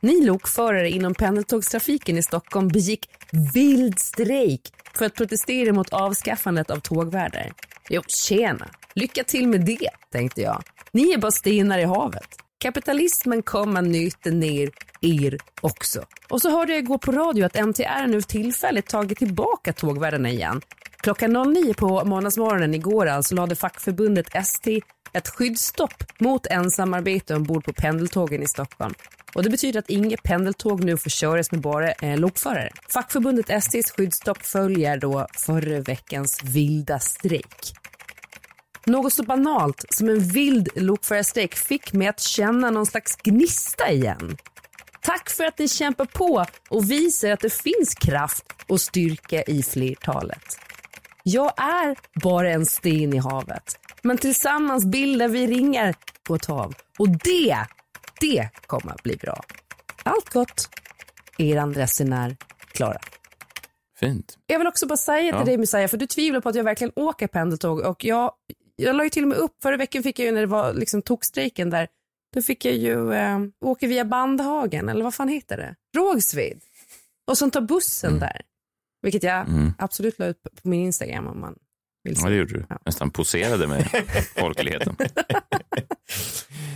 Ni 0.00 0.24
lokförare 0.24 0.90
inom 0.90 1.14
pendeltågstrafiken 1.14 2.18
i 2.18 2.22
Stockholm 2.22 2.68
begick 2.68 3.08
vild 3.54 3.98
strejk 3.98 4.60
för 4.94 5.06
att 5.06 5.14
protestera 5.14 5.72
mot 5.72 5.92
avskaffandet 5.92 6.70
av 6.70 6.78
tågvärdar. 6.78 7.52
Jo, 7.88 8.02
tjena. 8.08 8.68
Lycka 8.94 9.24
till 9.24 9.48
med 9.48 9.64
det, 9.64 9.88
tänkte 10.12 10.40
jag. 10.40 10.62
Ni 10.92 11.12
är 11.12 11.18
bara 11.18 11.32
stenar 11.32 11.78
i 11.78 11.84
havet. 11.84 12.28
Kapitalismen 12.58 13.42
kommer 13.42 13.82
nöta 13.82 14.30
ner 14.30 14.70
er 15.00 15.38
också. 15.60 16.04
Och 16.28 16.40
så 16.40 16.50
hörde 16.50 16.72
jag 16.72 16.82
igår 16.82 16.98
på 16.98 17.12
radio 17.12 17.44
att 17.44 17.56
MTR 17.56 18.06
nu 18.06 18.22
tillfälligt 18.22 18.86
tagit 18.86 19.18
tillbaka 19.18 19.72
tågvärdarna 19.72 20.30
igen. 20.30 20.60
Klockan 20.96 21.54
09 21.54 21.74
på 21.74 22.04
måndagsmorgonen 22.04 22.74
igår 22.74 23.06
alltså 23.06 23.34
lade 23.34 23.56
fackförbundet 23.56 24.34
ST 24.34 24.80
ett 25.14 25.28
skyddsstopp 25.28 26.04
mot 26.18 26.46
ensamarbete 26.46 27.34
ombord 27.34 27.64
på 27.64 27.72
pendeltågen 27.72 28.42
i 28.42 28.46
Stockholm. 28.46 28.94
Och 29.34 29.42
det 29.42 29.50
betyder 29.50 29.78
att 29.78 29.90
inget 29.90 30.22
pendeltåg 30.22 30.84
nu 30.84 30.96
får 30.96 31.10
köras 31.10 31.52
med 31.52 31.60
bara 31.60 31.92
eh, 31.92 32.18
lokförare. 32.18 32.70
Fackförbundet 32.88 33.64
STs 33.64 33.90
skyddsstopp 33.90 34.46
följer 34.46 34.98
då 34.98 35.26
förra 35.36 35.80
veckans 35.80 36.42
vilda 36.44 36.98
strejk. 36.98 37.74
Något 38.86 39.12
så 39.12 39.22
banalt 39.22 39.84
som 39.90 40.08
en 40.08 40.20
vild 40.20 40.68
lokförarstrejk 40.74 41.54
fick 41.54 41.92
mig 41.92 42.08
att 42.08 42.20
känna 42.20 42.70
någon 42.70 42.86
slags 42.86 43.16
gnista 43.16 43.90
igen. 43.90 44.36
Tack 45.00 45.30
för 45.30 45.44
att 45.44 45.58
ni 45.58 45.68
kämpar 45.68 46.04
på 46.04 46.44
och 46.68 46.90
visar 46.90 47.30
att 47.30 47.40
det 47.40 47.52
finns 47.52 47.94
kraft 47.94 48.44
och 48.66 48.80
styrka 48.80 49.42
i 49.42 49.62
flertalet. 49.62 50.58
Jag 51.26 51.52
är 51.56 51.96
bara 52.22 52.50
en 52.50 52.66
sten 52.66 53.14
i 53.14 53.18
havet, 53.18 53.78
men 54.02 54.18
tillsammans 54.18 54.84
bildar 54.84 55.28
vi 55.28 55.46
ringar 55.46 55.94
på 56.22 56.34
ett 56.34 56.44
hav. 56.44 56.74
Och 56.98 57.08
det, 57.08 57.56
det 58.20 58.48
kommer 58.66 58.96
bli 59.02 59.16
bra. 59.16 59.42
Allt 60.02 60.28
gott. 60.28 60.68
Er 61.38 61.74
resenär 61.74 62.36
Klara. 62.72 62.98
Fint. 64.00 64.38
Jag 64.46 64.58
vill 64.58 64.68
också 64.68 64.86
bara 64.86 64.96
säga 64.96 65.32
till 65.32 65.38
Ja. 65.38 65.44
dig 65.44 65.58
Messiah, 65.58 65.88
för 65.88 65.96
du 65.96 66.06
tvivlar 66.06 66.40
på 66.40 66.48
att 66.48 66.54
jag 66.54 66.64
verkligen 66.64 66.92
åker 66.96 67.26
pendeltåg 67.26 67.80
och 67.80 68.04
jag, 68.04 68.32
jag 68.76 68.96
la 68.96 69.04
ju 69.04 69.10
till 69.10 69.22
och 69.22 69.28
med 69.28 69.38
upp, 69.38 69.56
förra 69.62 69.76
veckan 69.76 70.02
fick 70.02 70.18
jag 70.18 70.26
ju 70.26 70.32
när 70.32 70.40
det 70.40 70.46
var 70.46 70.72
liksom 70.72 71.02
tågstrejken 71.02 71.70
där, 71.70 71.88
då 72.34 72.42
fick 72.42 72.64
jag 72.64 72.74
ju 72.74 73.12
eh, 73.12 73.38
åka 73.60 73.86
via 73.86 74.04
Bandhagen, 74.04 74.88
eller 74.88 75.04
vad 75.04 75.14
fan 75.14 75.28
heter 75.28 75.56
det? 75.56 75.74
Rågsved. 75.96 76.60
Och 77.26 77.38
sen 77.38 77.50
ta 77.50 77.60
bussen 77.60 78.18
där. 78.18 78.40
Vilket 79.04 79.22
jag 79.22 79.48
Mm. 79.48 79.72
absolut 79.78 80.18
la 80.18 80.26
ut 80.26 80.42
på 80.62 80.68
min 80.68 80.80
Instagram 80.80 81.26
om 81.26 81.40
man 81.40 81.54
vill 82.04 82.16
se. 82.16 82.22
Ja, 82.22 82.28
det 82.30 82.36
gjorde 82.36 82.54
du. 82.54 82.64
Ja. 82.68 82.78
Nästan 82.86 83.10
poserade 83.10 83.66
med 83.66 83.88
folkligheten. 84.36 84.96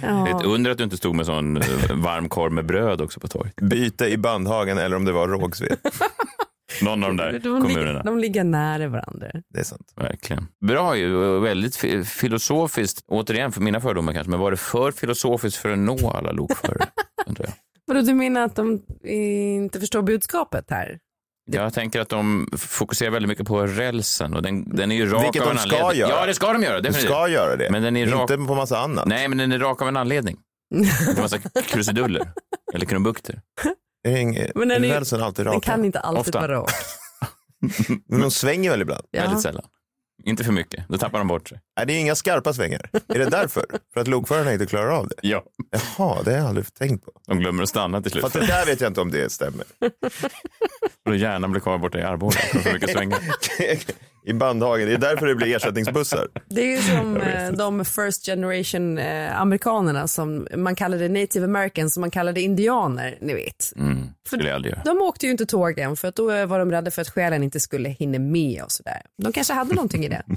Ja. 0.02 0.28
ett 0.40 0.46
under 0.46 0.70
att 0.70 0.78
du 0.78 0.84
inte 0.84 0.96
stod 0.96 1.14
med 1.14 1.26
sån 1.26 1.56
eh, 1.56 1.62
varm 1.94 2.28
korv 2.28 2.52
med 2.52 2.66
bröd 2.66 3.00
också 3.00 3.20
på 3.20 3.28
torget. 3.28 3.56
Byte 3.56 4.06
i 4.06 4.16
Bandhagen 4.18 4.78
eller 4.78 4.96
om 4.96 5.04
det 5.04 5.12
var 5.12 5.28
Rågsved. 5.28 5.76
Någon 6.82 7.04
av 7.04 7.10
de 7.10 7.16
där 7.16 7.32
de, 7.32 7.40
kommunerna. 7.42 7.90
ligger, 7.92 8.04
de 8.04 8.18
ligger 8.18 8.44
nära 8.44 8.88
varandra. 8.88 9.26
Det 9.48 9.60
är 9.60 9.64
sant. 9.64 9.92
Verkligen. 9.96 10.46
Bra 10.66 10.96
ju, 10.96 11.40
väldigt 11.40 11.76
fi- 11.76 12.04
filosofiskt. 12.04 13.04
Återigen, 13.06 13.52
för 13.52 13.60
mina 13.60 13.80
fördomar 13.80 14.12
kanske, 14.12 14.30
men 14.30 14.40
var 14.40 14.50
det 14.50 14.56
för 14.56 14.92
filosofiskt 14.92 15.58
för 15.62 15.70
att 15.72 15.78
nå 15.78 16.10
alla 16.10 16.32
lokförare? 16.32 16.86
Vadå, 17.86 18.00
du 18.00 18.14
menar 18.14 18.40
att 18.44 18.56
de 18.56 18.82
inte 19.04 19.80
förstår 19.80 20.02
budskapet 20.02 20.64
här? 20.70 20.98
Jag 21.50 21.72
tänker 21.74 22.00
att 22.00 22.08
de 22.08 22.48
fokuserar 22.58 23.10
väldigt 23.10 23.28
mycket 23.28 23.46
på 23.46 23.66
rälsen 23.66 24.34
och 24.34 24.42
den, 24.42 24.76
den 24.76 24.92
är 24.92 24.96
ju 24.96 25.10
rak 25.10 25.24
Vilket 25.24 25.42
av 25.42 25.48
de 25.48 25.52
en 25.52 25.58
ska 25.58 25.76
anledning. 25.76 26.00
göra. 26.00 26.10
Ja, 26.20 26.26
det 26.26 26.34
ska 26.34 26.52
de 26.52 26.62
göra. 26.62 26.80
Definitivt. 26.80 27.10
ska 27.10 27.28
göra 27.28 27.56
det. 27.56 27.70
Men 27.70 27.82
den 27.82 27.96
är 27.96 28.06
rak- 28.06 28.20
Inte 28.20 28.36
på 28.36 28.54
massa 28.54 28.78
annat. 28.78 29.06
Nej, 29.06 29.28
men 29.28 29.38
den 29.38 29.52
är 29.52 29.58
rak 29.58 29.82
av 29.82 29.88
en 29.88 29.96
anledning. 29.96 30.36
Är 31.16 31.20
massa 31.22 31.38
krusiduller. 31.66 32.32
Eller 32.74 32.86
krumbukter. 32.86 33.40
Är 34.08 34.52
Men 34.58 34.68
den 34.68 34.84
är- 34.84 34.88
rälsen 34.88 35.22
alltid 35.22 35.46
Den 35.46 35.54
raka? 35.54 35.70
kan 35.70 35.84
inte 35.84 36.00
alltid 36.00 36.20
Ofta. 36.20 36.40
vara 36.40 36.52
rak. 36.60 36.70
Men 38.08 38.20
de 38.20 38.30
svänger 38.30 38.70
väl 38.70 38.82
ibland? 38.82 39.04
Ja. 39.10 39.22
Väldigt 39.22 39.40
sällan. 39.42 39.64
Inte 40.28 40.44
för 40.44 40.52
mycket. 40.52 40.84
Då 40.88 40.98
tappar 40.98 41.18
de 41.18 41.28
bort 41.28 41.48
sig. 41.48 41.60
Nej, 41.76 41.86
det 41.86 41.92
är 41.92 42.00
inga 42.00 42.14
skarpa 42.14 42.52
svängar. 42.52 42.90
Är 43.08 43.18
det 43.18 43.24
därför? 43.30 43.64
För 43.94 44.00
att 44.00 44.08
lokförarna 44.08 44.52
inte 44.52 44.66
klarar 44.66 44.90
av 44.90 45.08
det? 45.08 45.14
Ja. 45.22 45.44
Jaha, 45.70 46.22
det 46.22 46.30
har 46.30 46.38
jag 46.38 46.46
aldrig 46.46 46.74
tänkt 46.74 47.04
på. 47.04 47.12
De 47.26 47.38
glömmer 47.38 47.62
att 47.62 47.68
stanna 47.68 48.02
till 48.02 48.10
slut. 48.10 48.22
Fast 48.22 48.34
det 48.34 48.46
där 48.46 48.66
vet 48.66 48.80
jag 48.80 48.90
inte 48.90 49.00
om 49.00 49.10
det 49.10 49.32
stämmer. 49.32 49.64
Och 51.08 51.16
hjärnan 51.16 51.50
blir 51.50 51.60
kvar 51.60 51.78
borta 51.78 51.98
i 51.98 52.02
Arboga. 52.02 52.38
För 52.38 52.72
mycket 52.72 52.90
svängar. 52.96 53.18
I 54.26 54.32
Bandhagen, 54.32 54.88
det 54.88 54.94
är 54.94 54.98
därför 54.98 55.26
det 55.26 55.34
blir 55.34 55.56
ersättningsbussar. 55.56 56.28
Det 56.48 56.60
är 56.60 56.76
ju 56.76 56.82
som 56.82 57.16
eh, 57.16 57.52
de 57.52 57.84
first 57.84 58.26
generation 58.26 58.98
eh, 58.98 59.40
amerikanerna 59.40 60.08
som 60.08 60.46
man 60.56 60.74
kallade 60.74 61.08
native 61.08 61.44
americans 61.44 61.94
som 61.94 62.00
man 62.00 62.10
kallade 62.10 62.40
indianer, 62.40 63.18
ni 63.20 63.34
vet. 63.34 63.72
Mm. 63.76 64.08
Göra. 64.32 64.82
De 64.84 64.98
åkte 64.98 65.26
ju 65.26 65.32
inte 65.32 65.46
tågen 65.46 65.96
för 65.96 66.08
att 66.08 66.16
då 66.16 66.30
eh, 66.30 66.46
var 66.46 66.58
de 66.58 66.70
rädda 66.70 66.90
för 66.90 67.02
att 67.02 67.10
själen 67.10 67.42
inte 67.42 67.60
skulle 67.60 67.88
hinna 67.88 68.18
med 68.18 68.62
och 68.62 68.72
sådär. 68.72 69.02
De 69.22 69.32
kanske 69.32 69.52
hade 69.52 69.74
någonting 69.74 70.04
i 70.04 70.08
det. 70.08 70.22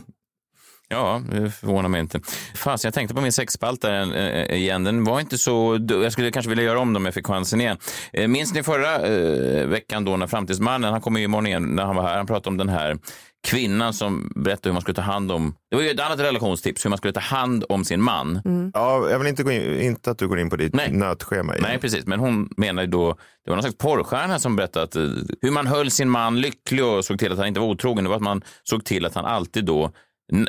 Ja, 0.91 1.21
det 1.31 1.51
förvånar 1.51 1.89
mig 1.89 2.01
inte. 2.01 2.19
Fasen, 2.55 2.87
jag 2.87 2.93
tänkte 2.93 3.15
på 3.15 3.21
min 3.21 3.31
sexspalta 3.31 3.95
äh, 4.01 4.55
igen. 4.55 4.83
Den 4.83 5.03
var 5.03 5.19
inte 5.19 5.37
så... 5.37 5.79
Jag 5.89 6.11
skulle 6.11 6.31
kanske 6.31 6.49
vilja 6.49 6.63
göra 6.63 6.79
om 6.79 6.93
dem 6.93 7.01
om 7.01 7.05
jag 7.05 7.13
fick 7.13 7.27
chansen 7.27 7.61
igen. 7.61 7.77
Eh, 8.13 8.27
minns 8.27 8.53
ni 8.53 8.63
förra 8.63 9.07
eh, 9.07 9.67
veckan 9.67 10.05
då 10.05 10.17
när 10.17 10.27
Framtidsmannen, 10.27 10.91
han 10.91 11.01
kom 11.01 11.17
ju 11.17 11.23
imorgon 11.23 11.47
igen 11.47 11.63
när 11.63 11.83
han 11.83 11.95
var 11.95 12.03
här, 12.03 12.17
han 12.17 12.27
pratade 12.27 12.49
om 12.49 12.57
den 12.57 12.69
här 12.69 12.97
kvinnan 13.43 13.93
som 13.93 14.31
berättade 14.35 14.69
hur 14.69 14.73
man 14.73 14.81
skulle 14.81 14.95
ta 14.95 15.01
hand 15.01 15.31
om... 15.31 15.55
Det 15.69 15.75
var 15.75 15.83
ju 15.83 15.89
ett 15.89 15.99
annat 15.99 16.19
relationstips, 16.19 16.85
hur 16.85 16.89
man 16.89 16.97
skulle 16.97 17.13
ta 17.13 17.19
hand 17.19 17.65
om 17.69 17.85
sin 17.85 18.01
man. 18.01 18.41
Ja, 18.73 19.09
jag 19.09 19.19
vill 19.19 19.27
inte, 19.27 19.43
gå 19.43 19.51
in, 19.51 19.81
inte 19.81 20.11
att 20.11 20.17
du 20.17 20.27
går 20.27 20.39
in 20.39 20.49
på 20.49 20.55
ditt 20.55 20.73
Nej. 20.73 20.91
nötschema. 20.91 21.53
igen. 21.53 21.65
Nej, 21.67 21.77
precis. 21.79 22.05
Men 22.05 22.19
hon 22.19 22.49
menar 22.57 22.81
ju 22.81 22.87
då, 22.87 23.17
det 23.45 23.51
var 23.51 23.55
någon 23.55 23.63
slags 23.63 23.77
porrstjärna 23.77 24.39
som 24.39 24.55
berättade 24.55 24.85
att 24.85 24.95
eh, 24.95 25.09
hur 25.41 25.51
man 25.51 25.67
höll 25.67 25.91
sin 25.91 26.09
man 26.09 26.41
lycklig 26.41 26.85
och 26.85 27.05
såg 27.05 27.19
till 27.19 27.31
att 27.31 27.37
han 27.37 27.47
inte 27.47 27.59
var 27.59 27.67
otrogen. 27.67 28.03
Det 28.03 28.09
var 28.09 28.17
att 28.17 28.21
man 28.21 28.41
såg 28.63 28.85
till 28.85 29.05
att 29.05 29.15
han 29.15 29.25
alltid 29.25 29.65
då 29.65 29.91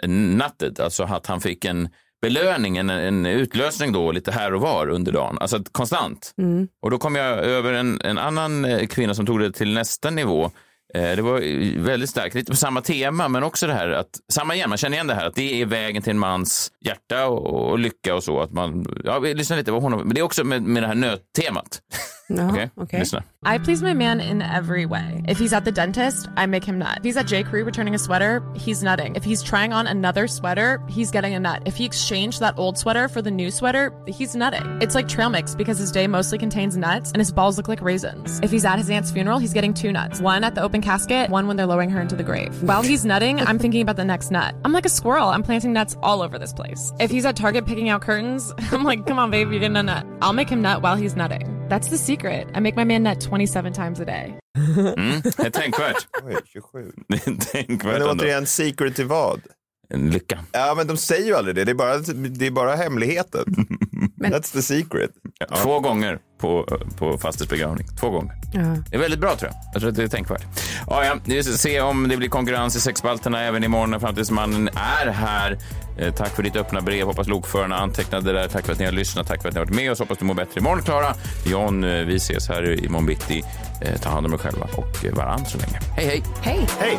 nattet, 0.06 0.80
alltså 0.80 1.02
att 1.02 1.26
han 1.26 1.40
fick 1.40 1.64
en 1.64 1.88
belöning, 2.22 2.76
en, 2.76 2.90
en 2.90 3.26
utlösning 3.26 3.92
då 3.92 4.12
lite 4.12 4.32
här 4.32 4.54
och 4.54 4.60
var 4.60 4.88
under 4.88 5.12
dagen. 5.12 5.38
Alltså 5.40 5.62
konstant. 5.72 6.34
Och 6.82 6.90
då 6.90 6.98
kom 6.98 7.14
jag 7.14 7.38
över 7.38 7.72
en, 7.72 8.00
en 8.00 8.18
annan 8.18 8.64
eh, 8.64 8.86
kvinna 8.86 9.14
som 9.14 9.26
tog 9.26 9.40
det 9.40 9.52
till 9.52 9.74
nästa 9.74 10.10
nivå. 10.10 10.50
Eh, 10.94 11.16
det 11.16 11.22
var 11.22 11.40
eh, 11.40 11.82
väldigt 11.82 12.10
starkt, 12.10 12.34
lite 12.34 12.50
på 12.50 12.56
samma 12.56 12.80
tema, 12.80 13.28
men 13.28 13.42
också 13.42 13.66
det 13.66 13.72
här 13.72 13.88
att, 13.88 14.20
samma 14.32 14.54
igen, 14.54 14.68
man 14.68 14.78
känner 14.78 14.96
igen 14.96 15.06
det 15.06 15.14
här 15.14 15.26
att 15.26 15.34
det 15.34 15.60
är 15.62 15.66
vägen 15.66 16.02
till 16.02 16.10
en 16.10 16.18
mans 16.18 16.72
hjärta 16.80 17.26
och, 17.26 17.70
och 17.70 17.78
lycka 17.78 18.14
och 18.14 18.24
så. 18.24 18.40
Att 18.40 18.52
man, 18.52 18.86
ja, 19.04 19.18
vi 19.18 19.34
lyssnar 19.34 19.56
lite 19.56 19.72
vad 19.72 19.82
hon 19.82 19.92
har, 19.92 20.04
men 20.04 20.14
det 20.14 20.20
är 20.20 20.22
också 20.22 20.44
med, 20.44 20.62
med 20.62 20.82
det 20.82 20.86
här 20.86 20.94
nöttemat. 20.94 21.80
Jaha, 22.36 22.70
Okay. 22.78 22.98
okej. 22.98 23.00
lyssna. 23.00 23.22
I 23.44 23.58
please 23.58 23.82
my 23.82 23.92
man 23.92 24.20
in 24.20 24.40
every 24.40 24.86
way. 24.86 25.22
If 25.26 25.38
he's 25.38 25.52
at 25.52 25.64
the 25.64 25.72
dentist, 25.72 26.28
I 26.36 26.46
make 26.46 26.62
him 26.64 26.78
nut. 26.78 26.98
If 26.98 27.04
he's 27.04 27.16
at 27.16 27.26
J. 27.26 27.42
Crew 27.42 27.64
returning 27.64 27.94
a 27.94 27.98
sweater, 27.98 28.40
he's 28.54 28.82
nutting. 28.84 29.16
If 29.16 29.24
he's 29.24 29.42
trying 29.42 29.72
on 29.72 29.86
another 29.88 30.28
sweater, 30.28 30.80
he's 30.88 31.10
getting 31.10 31.34
a 31.34 31.40
nut. 31.40 31.62
If 31.66 31.74
he 31.76 31.84
exchanged 31.84 32.38
that 32.40 32.54
old 32.56 32.78
sweater 32.78 33.08
for 33.08 33.20
the 33.20 33.30
new 33.32 33.50
sweater, 33.50 33.92
he's 34.06 34.36
nutting. 34.36 34.78
It's 34.80 34.94
like 34.94 35.08
trail 35.08 35.28
mix 35.28 35.56
because 35.56 35.78
his 35.78 35.90
day 35.90 36.06
mostly 36.06 36.38
contains 36.38 36.76
nuts 36.76 37.10
and 37.10 37.20
his 37.20 37.32
balls 37.32 37.56
look 37.56 37.66
like 37.66 37.82
raisins. 37.82 38.38
If 38.44 38.52
he's 38.52 38.64
at 38.64 38.78
his 38.78 38.88
aunt's 38.90 39.10
funeral, 39.10 39.38
he's 39.38 39.52
getting 39.52 39.74
two 39.74 39.90
nuts. 39.90 40.20
One 40.20 40.44
at 40.44 40.54
the 40.54 40.62
open 40.62 40.80
casket, 40.80 41.28
one 41.30 41.48
when 41.48 41.56
they're 41.56 41.66
lowering 41.66 41.90
her 41.90 42.00
into 42.00 42.14
the 42.14 42.22
grave. 42.22 42.62
While 42.62 42.82
he's 42.82 43.04
nutting, 43.04 43.40
I'm 43.40 43.58
thinking 43.58 43.82
about 43.82 43.96
the 43.96 44.04
next 44.04 44.30
nut. 44.30 44.54
I'm 44.64 44.72
like 44.72 44.86
a 44.86 44.88
squirrel. 44.90 45.28
I'm 45.28 45.42
planting 45.42 45.72
nuts 45.72 45.96
all 46.02 46.22
over 46.22 46.38
this 46.38 46.52
place. 46.52 46.92
If 47.00 47.10
he's 47.10 47.26
at 47.26 47.34
Target 47.34 47.66
picking 47.66 47.88
out 47.88 48.02
curtains, 48.02 48.52
I'm 48.70 48.84
like, 48.84 49.04
come 49.04 49.18
on, 49.18 49.32
babe, 49.32 49.50
you're 49.50 49.58
getting 49.58 49.76
a 49.76 49.82
nut. 49.82 50.06
I'll 50.20 50.32
make 50.32 50.48
him 50.48 50.62
nut 50.62 50.80
while 50.80 50.94
he's 50.94 51.16
nutting. 51.16 51.48
That's 51.68 51.88
the 51.88 51.98
secret. 51.98 52.21
I 52.30 52.60
make 52.60 52.76
my 52.76 52.84
man 52.84 53.02
nut 53.02 53.22
27 53.22 53.72
times 53.74 54.00
a 54.00 54.04
day. 54.04 54.34
Mm, 54.96 55.20
det 55.22 55.38
är 55.38 55.50
tänkvärt. 55.50 56.06
Oj, 56.24 56.36
27. 56.46 56.92
Det 57.08 57.14
är 57.26 57.30
Men 57.30 57.38
tänkvärt 57.38 57.94
ändå. 58.00 58.10
återigen, 58.12 58.46
secret 58.46 58.96
till 58.96 59.06
vad? 59.06 59.40
En 59.88 60.10
lycka. 60.10 60.38
Ja, 60.52 60.74
men 60.76 60.86
de 60.86 60.96
säger 60.96 61.26
ju 61.26 61.34
aldrig 61.34 61.56
det. 61.56 61.64
Det 61.64 61.70
är 61.72 61.74
bara, 61.74 61.98
det 62.14 62.46
är 62.46 62.50
bara 62.50 62.74
hemligheten. 62.76 63.44
That's 64.30 64.52
the 64.52 64.62
secret. 64.62 65.10
Två 65.62 65.80
gånger 65.80 66.18
på, 66.40 66.78
på 66.98 67.18
fasters 67.18 67.48
begravning. 67.48 67.86
Två 68.00 68.10
gånger. 68.10 68.34
Det 68.90 68.96
är 68.96 69.00
väldigt 69.00 69.20
bra 69.20 69.36
tror 69.36 69.50
jag. 69.50 69.60
Jag 69.72 69.80
tror 69.80 69.90
att 69.90 69.96
det 69.96 70.02
är 70.02 70.08
tänkvärt. 70.08 70.42
Ja, 70.86 71.04
ja, 71.04 71.16
vi 71.24 71.42
ska 71.42 71.52
se 71.52 71.80
om 71.80 72.08
det 72.08 72.16
blir 72.16 72.28
konkurrens 72.28 72.76
i 72.76 72.80
sexspalterna 72.80 73.40
även 73.40 73.64
imorgon 73.64 73.90
när 73.90 73.98
Framtidsmannen 73.98 74.68
är 74.68 75.06
här. 75.10 75.58
Eh, 75.98 76.14
tack 76.14 76.28
för 76.36 76.42
ditt 76.42 76.56
öppna 76.56 76.80
brev. 76.80 77.06
Hoppas 77.06 77.28
lokförarna 77.28 77.76
antecknade 77.76 78.32
där. 78.32 78.48
Tack 78.48 78.66
för 78.66 78.72
att 78.72 78.78
ni 78.78 78.84
har 78.84 78.92
lyssnat. 78.92 79.26
Tack 79.26 79.42
för 79.42 79.48
att 79.48 79.54
ni 79.54 79.58
har 79.58 79.66
varit 79.66 79.76
med 79.76 79.92
oss. 79.92 79.98
Hoppas 79.98 80.18
du 80.18 80.24
mår 80.24 80.34
bättre 80.34 80.60
imorgon, 80.60 80.82
Klara. 80.82 81.14
John, 81.46 81.84
eh, 81.84 81.90
vi 81.90 82.16
ses 82.16 82.48
här 82.48 82.84
imorgon 82.84 83.06
bitti. 83.06 83.42
Eh, 83.80 84.00
ta 84.00 84.08
hand 84.10 84.26
om 84.26 84.32
er 84.34 84.38
själva 84.38 84.66
och 84.76 85.04
varandra 85.12 85.44
så 85.44 85.58
länge. 85.58 85.80
Hej, 85.96 86.06
hej! 86.06 86.22
Hej! 86.42 86.68
Hej! 86.80 86.98